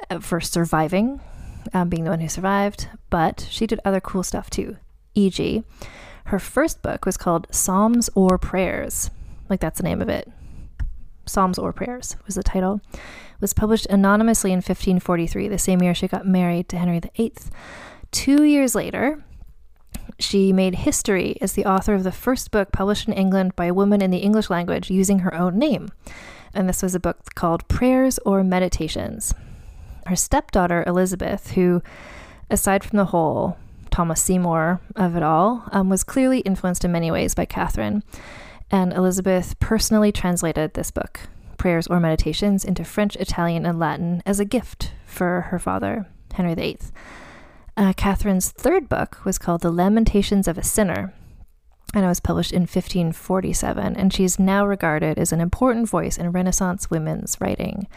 uh, 0.09 0.19
for 0.19 0.39
surviving, 0.39 1.19
um, 1.73 1.89
being 1.89 2.03
the 2.03 2.09
one 2.09 2.19
who 2.19 2.29
survived, 2.29 2.87
but 3.09 3.47
she 3.49 3.67
did 3.67 3.79
other 3.83 3.99
cool 3.99 4.23
stuff 4.23 4.49
too. 4.49 4.77
E.g., 5.13 5.63
her 6.25 6.39
first 6.39 6.81
book 6.81 7.05
was 7.05 7.17
called 7.17 7.47
Psalms 7.51 8.09
or 8.15 8.37
Prayers. 8.37 9.11
Like 9.49 9.59
that's 9.59 9.77
the 9.77 9.83
name 9.83 10.01
of 10.01 10.09
it. 10.09 10.31
Psalms 11.25 11.57
or 11.57 11.73
Prayers 11.73 12.15
was 12.25 12.35
the 12.35 12.43
title. 12.43 12.81
It 12.93 13.41
was 13.41 13.53
published 13.53 13.85
anonymously 13.87 14.51
in 14.51 14.57
1543, 14.57 15.47
the 15.47 15.57
same 15.57 15.81
year 15.81 15.93
she 15.93 16.07
got 16.07 16.27
married 16.27 16.69
to 16.69 16.77
Henry 16.77 16.99
VIII. 16.99 17.33
Two 18.11 18.43
years 18.43 18.75
later, 18.75 19.23
she 20.19 20.53
made 20.53 20.75
history 20.75 21.37
as 21.41 21.53
the 21.53 21.65
author 21.65 21.93
of 21.93 22.03
the 22.03 22.11
first 22.11 22.51
book 22.51 22.71
published 22.71 23.07
in 23.07 23.13
England 23.13 23.55
by 23.55 23.65
a 23.65 23.73
woman 23.73 24.01
in 24.01 24.11
the 24.11 24.19
English 24.19 24.49
language 24.49 24.89
using 24.89 25.19
her 25.19 25.33
own 25.33 25.59
name. 25.59 25.89
And 26.53 26.69
this 26.69 26.81
was 26.81 26.95
a 26.95 26.99
book 26.99 27.35
called 27.35 27.67
Prayers 27.67 28.17
or 28.19 28.43
Meditations. 28.43 29.33
Her 30.05 30.15
stepdaughter, 30.15 30.83
Elizabeth, 30.85 31.51
who, 31.51 31.81
aside 32.49 32.83
from 32.83 32.97
the 32.97 33.05
whole 33.05 33.57
Thomas 33.89 34.21
Seymour 34.21 34.81
of 34.95 35.15
it 35.15 35.23
all, 35.23 35.67
um, 35.71 35.89
was 35.89 36.03
clearly 36.03 36.39
influenced 36.39 36.85
in 36.85 36.91
many 36.91 37.09
ways 37.09 37.33
by 37.33 37.45
Catherine. 37.45 38.03
And 38.69 38.93
Elizabeth 38.93 39.59
personally 39.59 40.11
translated 40.11 40.73
this 40.73 40.91
book, 40.91 41.21
Prayers 41.57 41.87
or 41.87 41.99
Meditations, 41.99 42.63
into 42.63 42.83
French, 42.83 43.15
Italian, 43.15 43.65
and 43.65 43.79
Latin 43.79 44.21
as 44.25 44.39
a 44.39 44.45
gift 44.45 44.91
for 45.05 45.41
her 45.49 45.59
father, 45.59 46.07
Henry 46.33 46.53
VIII. 46.53 46.79
Uh, 47.77 47.93
Catherine's 47.93 48.51
third 48.51 48.87
book 48.87 49.23
was 49.25 49.37
called 49.37 49.61
The 49.61 49.71
Lamentations 49.71 50.47
of 50.47 50.57
a 50.57 50.63
Sinner, 50.63 51.13
and 51.93 52.05
it 52.05 52.07
was 52.07 52.19
published 52.19 52.51
in 52.51 52.63
1547. 52.63 53.95
And 53.95 54.13
she's 54.13 54.37
now 54.37 54.65
regarded 54.65 55.17
as 55.17 55.31
an 55.31 55.41
important 55.41 55.89
voice 55.89 56.17
in 56.17 56.31
Renaissance 56.31 56.89
women's 56.89 57.39
writing. 57.39 57.87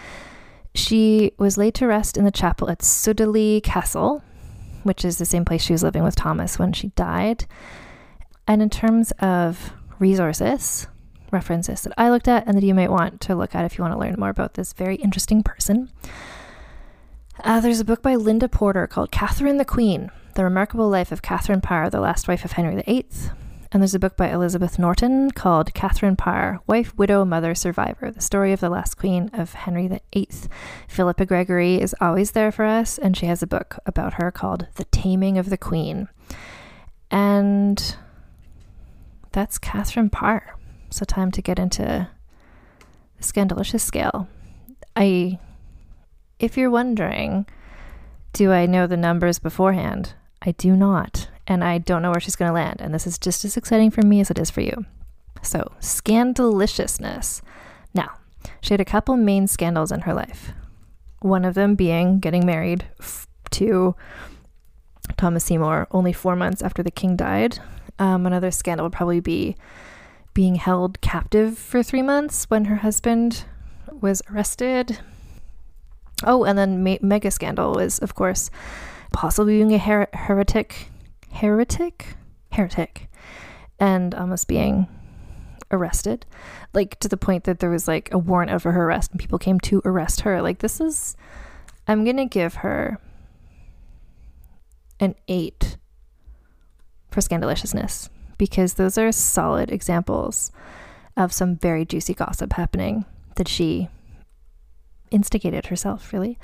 She 0.79 1.33
was 1.39 1.59
laid 1.59 1.75
to 1.75 1.89
rest 1.89 2.17
in 2.17 2.25
the 2.25 2.31
chapel 2.31 2.71
at 2.71 2.79
Sudeley 2.79 3.61
Castle, 3.61 4.23
which 4.85 5.05
is 5.05 5.19
the 5.19 5.25
same 5.25 5.45
place 5.45 5.61
she 5.61 5.73
was 5.73 5.83
living 5.83 6.05
with 6.05 6.15
Thomas 6.15 6.57
when 6.57 6.73
she 6.73 6.89
died. 6.89 7.47
And 8.47 8.63
in 8.63 8.71
terms 8.71 9.11
of 9.19 9.73
resources, 9.99 10.87
references 11.33 11.83
that 11.83 11.95
I 11.99 12.11
looked 12.11 12.29
at 12.29 12.47
and 12.47 12.57
that 12.57 12.63
you 12.63 12.75
might 12.75 12.93
want 12.93 13.21
to 13.23 13.35
look 13.35 13.57
at 13.57 13.65
if 13.65 13.77
you 13.77 13.83
want 13.83 13.93
to 13.93 13.99
learn 13.99 14.15
more 14.21 14.29
about 14.29 14.55
this 14.55 14.73
very 14.73 14.95
interesting 14.95 15.43
person, 15.43 15.91
uh, 17.43 17.59
there's 17.59 17.81
a 17.81 17.85
book 17.85 18.01
by 18.01 18.15
Linda 18.15 18.49
Porter 18.49 18.87
called 18.87 19.11
Catherine 19.11 19.57
the 19.57 19.65
Queen 19.65 20.13
The 20.37 20.45
Remarkable 20.45 20.89
Life 20.89 21.11
of 21.11 21.23
Catherine 21.23 21.61
Parr, 21.61 21.91
the 21.91 22.01
last 22.01 22.29
wife 22.29 22.45
of 22.45 22.53
Henry 22.53 22.81
VIII. 22.83 23.05
And 23.71 23.83
there's 23.83 23.95
a 23.95 23.99
book 23.99 24.17
by 24.17 24.31
Elizabeth 24.31 24.79
Norton 24.79 25.31
called 25.31 25.75
Catherine 25.75 26.17
Parr, 26.17 26.61
Wife, 26.67 26.97
Widow, 26.97 27.25
Mother, 27.27 27.55
Survivor 27.55 28.11
The 28.11 28.23
Story 28.23 28.53
of 28.53 28.61
the 28.61 28.71
Last 28.71 28.95
Queen 28.95 29.31
of 29.35 29.53
Henry 29.53 29.89
VIII. 29.89 30.29
Philippa 30.89 31.27
Gregory 31.27 31.81
is 31.81 31.95
always 32.01 32.31
there 32.31 32.51
for 32.51 32.65
us, 32.65 32.97
and 32.97 33.15
she 33.15 33.27
has 33.27 33.43
a 33.43 33.47
book 33.47 33.79
about 33.85 34.15
her 34.15 34.31
called 34.31 34.67
The 34.77 34.85
Taming 34.87 35.37
of 35.37 35.51
the 35.51 35.59
Queen. 35.59 36.09
And 37.11 37.97
that's 39.33 39.59
Catherine 39.59 40.11
Parr. 40.11 40.57
So, 40.91 41.05
time 41.05 41.31
to 41.33 41.43
get 41.43 41.59
into 41.59 42.09
the 43.19 43.23
Scandalicious 43.23 43.83
scale. 43.83 44.29
I 44.97 45.39
if 46.39 46.57
you're 46.57 46.71
wondering, 46.71 47.47
do 48.33 48.53
I 48.53 48.67
know 48.67 48.87
the 48.87 48.97
numbers 48.97 49.39
beforehand? 49.39 50.15
I 50.43 50.53
do 50.53 50.77
not. 50.77 51.28
And 51.49 51.65
I 51.65 51.79
don't 51.79 52.03
know 52.03 52.11
where 52.11 52.21
she's 52.21 52.37
going 52.37 52.49
to 52.51 52.55
land. 52.55 52.81
And 52.81 52.95
this 52.95 53.07
is 53.07 53.19
just 53.19 53.45
as 53.45 53.57
exciting 53.57 53.91
for 53.91 54.03
me 54.03 54.21
as 54.21 54.31
it 54.31 54.39
is 54.39 54.51
for 54.51 54.61
you. 54.61 54.85
So, 55.43 55.73
scandaliciousness. 55.81 57.43
Now, 57.95 58.13
she 58.61 58.75
had 58.75 58.81
a 58.81 58.85
couple 58.85 59.17
main 59.17 59.47
scandals 59.49 59.91
in 59.91 60.03
her 60.03 60.15
life. 60.15 60.53
One 61.21 61.45
of 61.45 61.55
them 61.55 61.75
being 61.75 62.21
getting 62.21 62.47
married 62.47 62.85
to 63.53 63.97
Thomas 65.17 65.45
Seymour 65.45 65.89
only 65.91 66.13
four 66.13 66.37
months 66.37 66.63
after 66.63 66.83
the 66.83 66.91
king 66.91 67.17
died. 67.17 67.59
Um, 67.99 68.27
another 68.27 68.51
scandal 68.51 68.85
would 68.85 68.93
probably 68.93 69.21
be 69.21 69.57
being 70.35 70.57
held 70.57 71.01
captive 71.01 71.59
for 71.59 71.83
three 71.83 72.03
months 72.03 72.45
when 72.45 72.67
her 72.67 72.77
husband 72.77 73.45
was 74.01 74.23
arrested 74.31 75.01
Oh, 76.25 76.45
and 76.45 76.59
then 76.59 76.83
me- 76.83 76.99
mega 77.01 77.31
scandal 77.31 77.79
is, 77.79 77.99
of 78.01 78.15
course, 78.15 78.51
possibly 79.13 79.59
being 79.59 79.73
a 79.73 79.79
her- 79.79 80.09
heretic, 80.13 80.91
heretic, 81.31 82.17
heretic, 82.53 83.09
and 83.79 84.15
almost 84.15 84.49
being 84.49 84.87
arrested, 85.71 86.25
like 86.73 86.99
to 87.01 87.09
the 87.09 87.17
point 87.17 87.45
that 87.45 87.59
there 87.59 87.71
was 87.71 87.87
like 87.87 88.13
a 88.13 88.19
warrant 88.19 88.51
out 88.51 88.63
for 88.63 88.73
her 88.73 88.85
arrest 88.85 89.11
and 89.11 89.21
people 89.21 89.39
came 89.39 89.61
to 89.61 89.83
arrest 89.85 90.23
her. 90.23 90.41
Like 90.41 90.59
this 90.59 90.81
is, 90.81 91.17
I'm 91.87 92.05
gonna 92.05 92.27
give 92.27 92.55
her 92.57 92.99
an 95.01 95.15
eight 95.29 95.77
for 97.11 97.21
scandaliciousness 97.21 98.09
because 98.37 98.75
those 98.75 98.97
are 98.97 99.13
solid 99.13 99.71
examples 99.71 100.53
of 101.17 101.33
some 101.33 101.57
very 101.57 101.85
juicy 101.85 102.15
gossip 102.15 102.53
happening 102.55 103.05
that 103.37 103.49
she 103.49 103.89
instigated 105.11 105.67
herself, 105.67 106.13
really. 106.13 106.39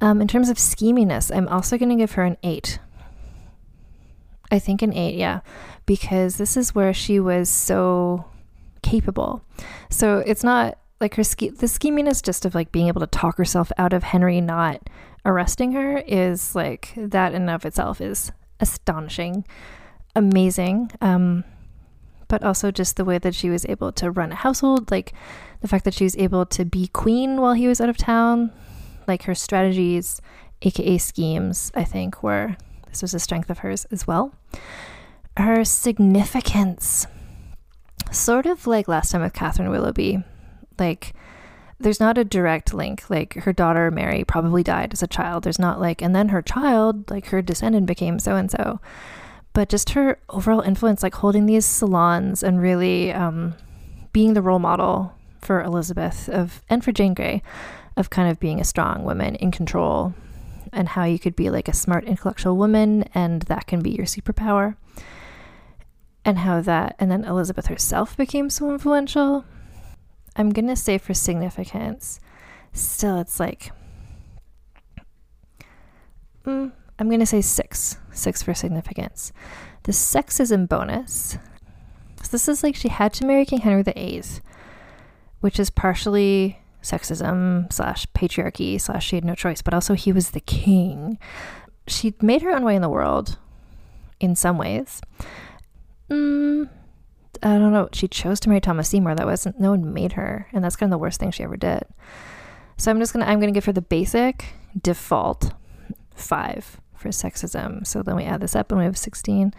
Um, 0.00 0.20
in 0.20 0.28
terms 0.28 0.48
of 0.48 0.56
scheminess, 0.56 1.34
I'm 1.34 1.48
also 1.48 1.76
going 1.76 1.88
to 1.90 1.96
give 1.96 2.12
her 2.12 2.22
an 2.22 2.36
eight. 2.42 2.78
I 4.50 4.58
think 4.58 4.82
an 4.82 4.94
eight, 4.94 5.16
yeah, 5.16 5.40
because 5.86 6.36
this 6.36 6.56
is 6.56 6.74
where 6.74 6.94
she 6.94 7.20
was 7.20 7.48
so 7.48 8.24
capable. 8.82 9.42
So 9.90 10.18
it's 10.18 10.44
not 10.44 10.78
like 11.00 11.14
her 11.14 11.24
ske- 11.24 11.56
the 11.58 11.66
scheminess 11.66 12.22
just 12.22 12.44
of 12.44 12.54
like 12.54 12.72
being 12.72 12.88
able 12.88 13.00
to 13.00 13.06
talk 13.06 13.36
herself 13.36 13.70
out 13.78 13.92
of 13.92 14.02
Henry 14.02 14.40
not 14.40 14.88
arresting 15.24 15.72
her 15.72 15.98
is 16.06 16.54
like 16.54 16.92
that 16.96 17.34
in 17.34 17.42
and 17.42 17.50
of 17.50 17.64
itself 17.64 18.00
is 18.00 18.32
astonishing, 18.60 19.44
amazing. 20.16 20.90
Um, 21.00 21.44
but 22.28 22.42
also 22.42 22.70
just 22.70 22.96
the 22.96 23.04
way 23.04 23.18
that 23.18 23.34
she 23.34 23.48
was 23.48 23.64
able 23.66 23.90
to 23.92 24.10
run 24.10 24.32
a 24.32 24.36
household, 24.36 24.90
like 24.90 25.14
the 25.60 25.68
fact 25.68 25.84
that 25.84 25.94
she 25.94 26.04
was 26.04 26.16
able 26.16 26.44
to 26.46 26.64
be 26.64 26.86
queen 26.88 27.40
while 27.40 27.54
he 27.54 27.66
was 27.66 27.80
out 27.80 27.88
of 27.88 27.96
town, 27.96 28.52
like 29.06 29.22
her 29.22 29.34
strategies, 29.34 30.20
aka 30.62 30.98
schemes, 30.98 31.72
I 31.74 31.84
think 31.84 32.22
were 32.22 32.56
This 32.98 33.12
was 33.12 33.14
a 33.14 33.20
strength 33.20 33.48
of 33.48 33.60
hers 33.60 33.84
as 33.92 34.08
well. 34.08 34.34
Her 35.36 35.64
significance, 35.64 37.06
sort 38.10 38.44
of 38.44 38.66
like 38.66 38.88
last 38.88 39.12
time 39.12 39.22
with 39.22 39.32
Catherine 39.32 39.70
Willoughby, 39.70 40.24
like 40.80 41.14
there's 41.78 42.00
not 42.00 42.18
a 42.18 42.24
direct 42.24 42.74
link. 42.74 43.08
Like 43.08 43.34
her 43.34 43.52
daughter 43.52 43.92
Mary 43.92 44.24
probably 44.24 44.64
died 44.64 44.92
as 44.92 45.00
a 45.00 45.06
child. 45.06 45.44
There's 45.44 45.60
not 45.60 45.78
like, 45.78 46.02
and 46.02 46.12
then 46.12 46.30
her 46.30 46.42
child, 46.42 47.08
like 47.08 47.26
her 47.26 47.40
descendant 47.40 47.86
became 47.86 48.18
so 48.18 48.34
and 48.34 48.50
so. 48.50 48.80
But 49.52 49.68
just 49.68 49.90
her 49.90 50.18
overall 50.28 50.62
influence, 50.62 51.04
like 51.04 51.14
holding 51.14 51.46
these 51.46 51.64
salons 51.64 52.42
and 52.42 52.60
really 52.60 53.12
um, 53.12 53.54
being 54.12 54.34
the 54.34 54.42
role 54.42 54.58
model 54.58 55.14
for 55.40 55.62
Elizabeth 55.62 56.28
of 56.28 56.64
and 56.68 56.82
for 56.82 56.90
Jane 56.90 57.14
Grey 57.14 57.44
of 57.96 58.10
kind 58.10 58.28
of 58.28 58.40
being 58.40 58.60
a 58.60 58.64
strong 58.64 59.04
woman 59.04 59.36
in 59.36 59.52
control 59.52 60.14
and 60.72 60.90
how 60.90 61.04
you 61.04 61.18
could 61.18 61.36
be 61.36 61.50
like 61.50 61.68
a 61.68 61.72
smart 61.72 62.04
intellectual 62.04 62.56
woman 62.56 63.04
and 63.14 63.42
that 63.42 63.66
can 63.66 63.80
be 63.80 63.90
your 63.90 64.06
superpower 64.06 64.76
and 66.24 66.38
how 66.40 66.60
that 66.60 66.96
and 66.98 67.10
then 67.10 67.24
Elizabeth 67.24 67.66
herself 67.66 68.16
became 68.16 68.50
so 68.50 68.70
influential 68.70 69.44
I'm 70.38 70.50
going 70.50 70.68
to 70.68 70.76
say 70.76 70.98
for 70.98 71.14
significance, 71.14 72.20
still 72.72 73.18
it's 73.18 73.40
like, 73.40 73.72
mm, 76.44 76.70
I'm 76.98 77.08
going 77.08 77.20
to 77.20 77.26
say 77.26 77.40
six. 77.40 77.96
Six 78.12 78.44
for 78.44 78.54
significance. 78.54 79.32
The 79.82 79.92
sexism 79.92 80.68
bonus. 80.68 81.38
So 82.22 82.28
this 82.30 82.48
is 82.48 82.62
like 82.62 82.76
she 82.76 82.88
had 82.88 83.12
to 83.14 83.26
marry 83.26 83.44
King 83.44 83.60
Henry 83.60 83.82
VIII, 83.82 84.22
which 85.40 85.58
is 85.58 85.70
partially 85.70 86.60
sexism 86.82 87.72
slash 87.72 88.06
patriarchy 88.14 88.80
slash 88.80 89.06
she 89.06 89.16
had 89.16 89.24
no 89.24 89.34
choice, 89.34 89.62
but 89.62 89.74
also 89.74 89.94
he 89.94 90.12
was 90.12 90.30
the 90.30 90.40
king. 90.40 91.18
She 91.86 92.14
made 92.20 92.42
her 92.42 92.50
own 92.50 92.64
way 92.64 92.76
in 92.76 92.82
the 92.82 92.88
world 92.88 93.38
in 94.20 94.36
some 94.36 94.58
ways. 94.58 95.00
Mm, 96.10 96.68
I 97.42 97.58
don't 97.58 97.72
know. 97.72 97.88
She 97.92 98.08
chose 98.08 98.40
to 98.40 98.48
marry 98.48 98.60
Thomas 98.60 98.88
Seymour. 98.88 99.14
That 99.14 99.26
wasn't 99.26 99.60
no 99.60 99.70
one 99.70 99.92
made 99.92 100.12
her, 100.12 100.48
and 100.52 100.64
that's 100.64 100.76
kind 100.76 100.92
of 100.92 100.96
the 100.96 101.02
worst 101.02 101.20
thing 101.20 101.30
she 101.30 101.44
ever 101.44 101.56
did. 101.56 101.84
So 102.76 102.90
I'm 102.90 102.98
just 102.98 103.12
gonna 103.12 103.26
I'm 103.26 103.40
gonna 103.40 103.52
give 103.52 103.64
her 103.64 103.72
the 103.72 103.82
basic 103.82 104.46
default 104.80 105.52
five 106.14 106.80
for 106.94 107.08
sexism. 107.08 107.86
So 107.86 108.02
then 108.02 108.16
we 108.16 108.24
add 108.24 108.40
this 108.40 108.56
up 108.56 108.70
and 108.70 108.78
we 108.78 108.84
have 108.84 108.98
16. 108.98 109.54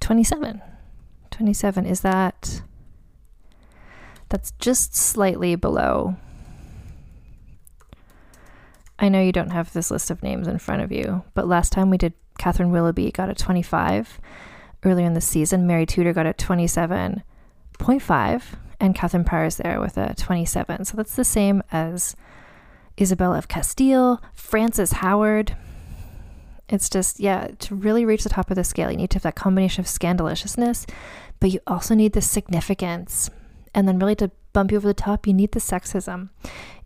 27. 0.00 0.62
27 1.30 1.86
is 1.86 2.00
that 2.02 2.62
that's 4.34 4.50
just 4.58 4.96
slightly 4.96 5.54
below. 5.54 6.16
I 8.98 9.08
know 9.08 9.22
you 9.22 9.30
don't 9.30 9.52
have 9.52 9.72
this 9.72 9.92
list 9.92 10.10
of 10.10 10.24
names 10.24 10.48
in 10.48 10.58
front 10.58 10.82
of 10.82 10.90
you, 10.90 11.22
but 11.34 11.46
last 11.46 11.70
time 11.70 11.88
we 11.88 11.98
did 11.98 12.14
Catherine 12.36 12.72
Willoughby 12.72 13.12
got 13.12 13.30
a 13.30 13.34
25 13.34 14.20
earlier 14.82 15.06
in 15.06 15.14
the 15.14 15.20
season. 15.20 15.68
Mary 15.68 15.86
Tudor 15.86 16.12
got 16.12 16.26
a 16.26 16.32
27.5, 16.32 18.42
and 18.80 18.96
Catherine 18.96 19.46
is 19.46 19.56
there 19.56 19.80
with 19.80 19.96
a 19.96 20.16
27. 20.16 20.84
So 20.84 20.96
that's 20.96 21.14
the 21.14 21.22
same 21.22 21.62
as 21.70 22.16
Isabella 23.00 23.38
of 23.38 23.46
Castile, 23.46 24.20
Frances 24.34 24.94
Howard. 24.94 25.56
It's 26.68 26.90
just, 26.90 27.20
yeah, 27.20 27.50
to 27.60 27.76
really 27.76 28.04
reach 28.04 28.24
the 28.24 28.30
top 28.30 28.50
of 28.50 28.56
the 28.56 28.64
scale, 28.64 28.90
you 28.90 28.96
need 28.96 29.10
to 29.10 29.16
have 29.16 29.22
that 29.22 29.36
combination 29.36 29.82
of 29.82 29.86
scandaliciousness, 29.86 30.90
but 31.38 31.52
you 31.52 31.60
also 31.68 31.94
need 31.94 32.14
the 32.14 32.20
significance. 32.20 33.30
And 33.74 33.88
then, 33.88 33.98
really, 33.98 34.14
to 34.16 34.30
bump 34.52 34.70
you 34.70 34.76
over 34.76 34.86
the 34.86 34.94
top, 34.94 35.26
you 35.26 35.34
need 35.34 35.52
the 35.52 35.60
sexism. 35.60 36.30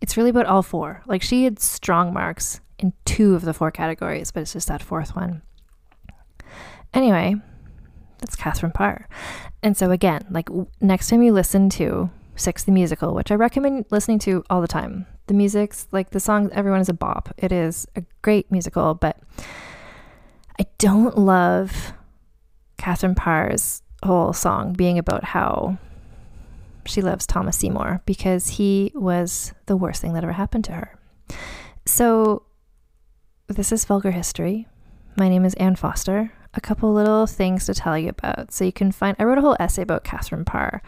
It's 0.01 0.17
really 0.17 0.31
about 0.31 0.47
all 0.47 0.63
four. 0.63 1.03
Like, 1.07 1.23
she 1.23 1.45
had 1.45 1.61
strong 1.61 2.13
marks 2.13 2.61
in 2.79 2.93
two 3.05 3.35
of 3.35 3.43
the 3.43 3.53
four 3.53 3.71
categories, 3.71 4.31
but 4.31 4.41
it's 4.41 4.53
just 4.53 4.69
that 4.69 4.83
fourth 4.83 5.15
one. 5.15 5.43
Anyway, 6.95 7.35
that's 8.19 8.37
Catherine 8.37 8.73
Parr. 8.73 9.09
And 9.63 9.77
so 9.77 9.91
again, 9.91 10.27
like 10.31 10.49
next 10.81 11.09
time 11.09 11.23
you 11.23 11.33
listen 11.33 11.69
to 11.71 12.11
Six 12.37 12.65
the 12.65 12.73
Musical, 12.73 13.15
which 13.15 13.31
I 13.31 13.35
recommend 13.35 13.87
listening 13.91 14.19
to 14.21 14.45
all 14.49 14.61
the 14.61 14.69
time. 14.69 15.07
The 15.27 15.35
music's 15.35 15.87
like 15.93 16.11
the 16.11 16.21
song 16.21 16.51
everyone 16.53 16.81
is 16.81 16.89
a 16.89 16.95
bop. 16.95 17.35
It 17.37 17.53
is 17.53 17.87
a 17.97 18.05
great 18.23 18.51
musical, 18.51 18.95
but 18.95 19.19
I 20.59 20.67
don't 20.79 21.19
love 21.19 21.93
Catherine 22.79 23.15
Parr's 23.15 23.83
whole 24.05 24.33
song 24.33 24.73
being 24.73 24.99
about 24.99 25.25
how 25.25 25.79
she 26.89 27.03
loves 27.03 27.27
Thomas 27.27 27.57
Seymour 27.57 28.03
because 28.07 28.49
he 28.49 28.93
was 28.95 29.53
the 29.67 29.77
worst 29.77 30.01
thing 30.01 30.15
that 30.15 30.25
ever 30.25 30.33
happened 30.33 30.65
to 30.65 30.73
her. 30.73 30.99
So 31.87 32.45
this 33.47 33.73
is 33.73 33.85
vulgar 33.85 34.11
history. 34.11 34.67
My 35.17 35.29
name 35.29 35.45
is 35.45 35.55
Ann 35.55 35.77
Foster 35.77 36.33
a 36.55 36.61
couple 36.61 36.93
little 36.93 37.27
things 37.27 37.67
to 37.67 37.75
tell 37.75 37.99
you 37.99 38.11
about. 38.11 38.53
So 38.53 38.65
you 38.65 38.71
can 38.73 38.93
find, 38.93 39.17
I 39.19 39.25
wrote 39.25 39.39
a 39.39 39.41
whole 39.41 39.57
essay 39.61 39.83
about 39.83 40.05
Catherine 40.05 40.45
Parr, 40.45 40.81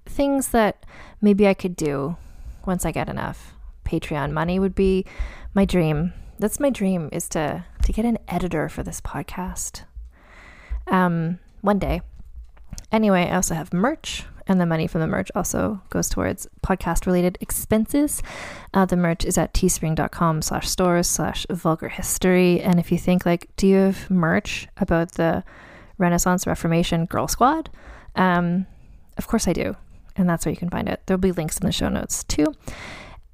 things 0.06 0.48
that 0.48 0.86
maybe 1.20 1.46
I 1.46 1.54
could 1.54 1.76
do 1.76 2.16
once 2.66 2.84
I 2.84 2.92
get 2.92 3.08
enough 3.08 3.54
Patreon 3.84 4.32
money 4.32 4.58
would 4.58 4.74
be 4.74 5.04
my 5.54 5.64
dream 5.64 6.12
that's 6.38 6.60
my 6.60 6.70
dream 6.70 7.08
is 7.12 7.28
to 7.30 7.64
to 7.82 7.92
get 7.92 8.04
an 8.04 8.18
editor 8.28 8.68
for 8.68 8.82
this 8.82 9.00
podcast. 9.00 9.82
Um, 10.86 11.38
one 11.60 11.78
day. 11.78 12.02
Anyway, 12.92 13.28
I 13.28 13.34
also 13.34 13.54
have 13.54 13.72
merch, 13.72 14.24
and 14.46 14.60
the 14.60 14.66
money 14.66 14.86
from 14.86 15.00
the 15.00 15.06
merch 15.06 15.30
also 15.34 15.82
goes 15.90 16.08
towards 16.08 16.46
podcast 16.64 17.06
related 17.06 17.36
expenses. 17.40 18.22
Uh, 18.72 18.86
the 18.86 18.96
merch 18.96 19.24
is 19.24 19.36
at 19.36 19.52
teespring.com 19.52 20.42
slash 20.42 20.68
stores 20.68 21.08
slash 21.08 21.46
vulgar 21.50 21.88
history. 21.88 22.60
And 22.60 22.78
if 22.78 22.90
you 22.90 22.98
think 22.98 23.26
like, 23.26 23.48
do 23.56 23.66
you 23.66 23.76
have 23.76 24.10
merch 24.10 24.68
about 24.78 25.12
the 25.12 25.44
Renaissance 25.98 26.46
Reformation 26.46 27.04
Girl 27.04 27.28
Squad? 27.28 27.68
Um, 28.16 28.66
of 29.16 29.26
course 29.26 29.48
I 29.48 29.52
do. 29.52 29.76
And 30.16 30.28
that's 30.28 30.44
where 30.44 30.50
you 30.50 30.56
can 30.56 30.70
find 30.70 30.88
it. 30.88 31.02
There'll 31.06 31.20
be 31.20 31.32
links 31.32 31.58
in 31.58 31.66
the 31.66 31.72
show 31.72 31.88
notes 31.88 32.24
too. 32.24 32.46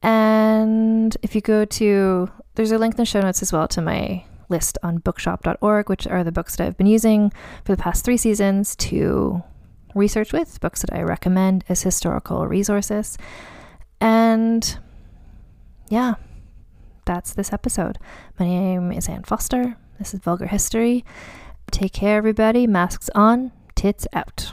And 0.02 1.16
if 1.22 1.34
you 1.34 1.40
go 1.40 1.64
to, 1.64 2.30
there's 2.56 2.72
a 2.72 2.78
link 2.78 2.94
in 2.94 2.98
the 2.98 3.06
show 3.06 3.20
notes 3.20 3.40
as 3.40 3.52
well 3.52 3.66
to 3.68 3.80
my 3.80 4.24
list 4.50 4.76
on 4.82 4.98
bookshop.org, 4.98 5.88
which 5.88 6.06
are 6.06 6.22
the 6.22 6.32
books 6.32 6.56
that 6.56 6.66
I've 6.66 6.76
been 6.76 6.86
using 6.86 7.32
for 7.64 7.74
the 7.74 7.82
past 7.82 8.04
three 8.04 8.18
seasons 8.18 8.76
to 8.76 9.42
research 9.94 10.32
with, 10.32 10.60
books 10.60 10.82
that 10.82 10.92
I 10.92 11.02
recommend 11.02 11.64
as 11.68 11.82
historical 11.82 12.46
resources. 12.46 13.16
And 14.00 14.78
yeah, 15.88 16.14
that's 17.06 17.32
this 17.34 17.52
episode. 17.52 17.98
My 18.38 18.46
name 18.46 18.92
is 18.92 19.08
Ann 19.08 19.24
Foster. 19.24 19.76
This 19.98 20.12
is 20.12 20.20
Vulgar 20.20 20.46
History. 20.46 21.04
Take 21.70 21.92
care, 21.92 22.18
everybody. 22.18 22.66
Masks 22.66 23.08
on, 23.14 23.52
tits 23.74 24.06
out. 24.12 24.52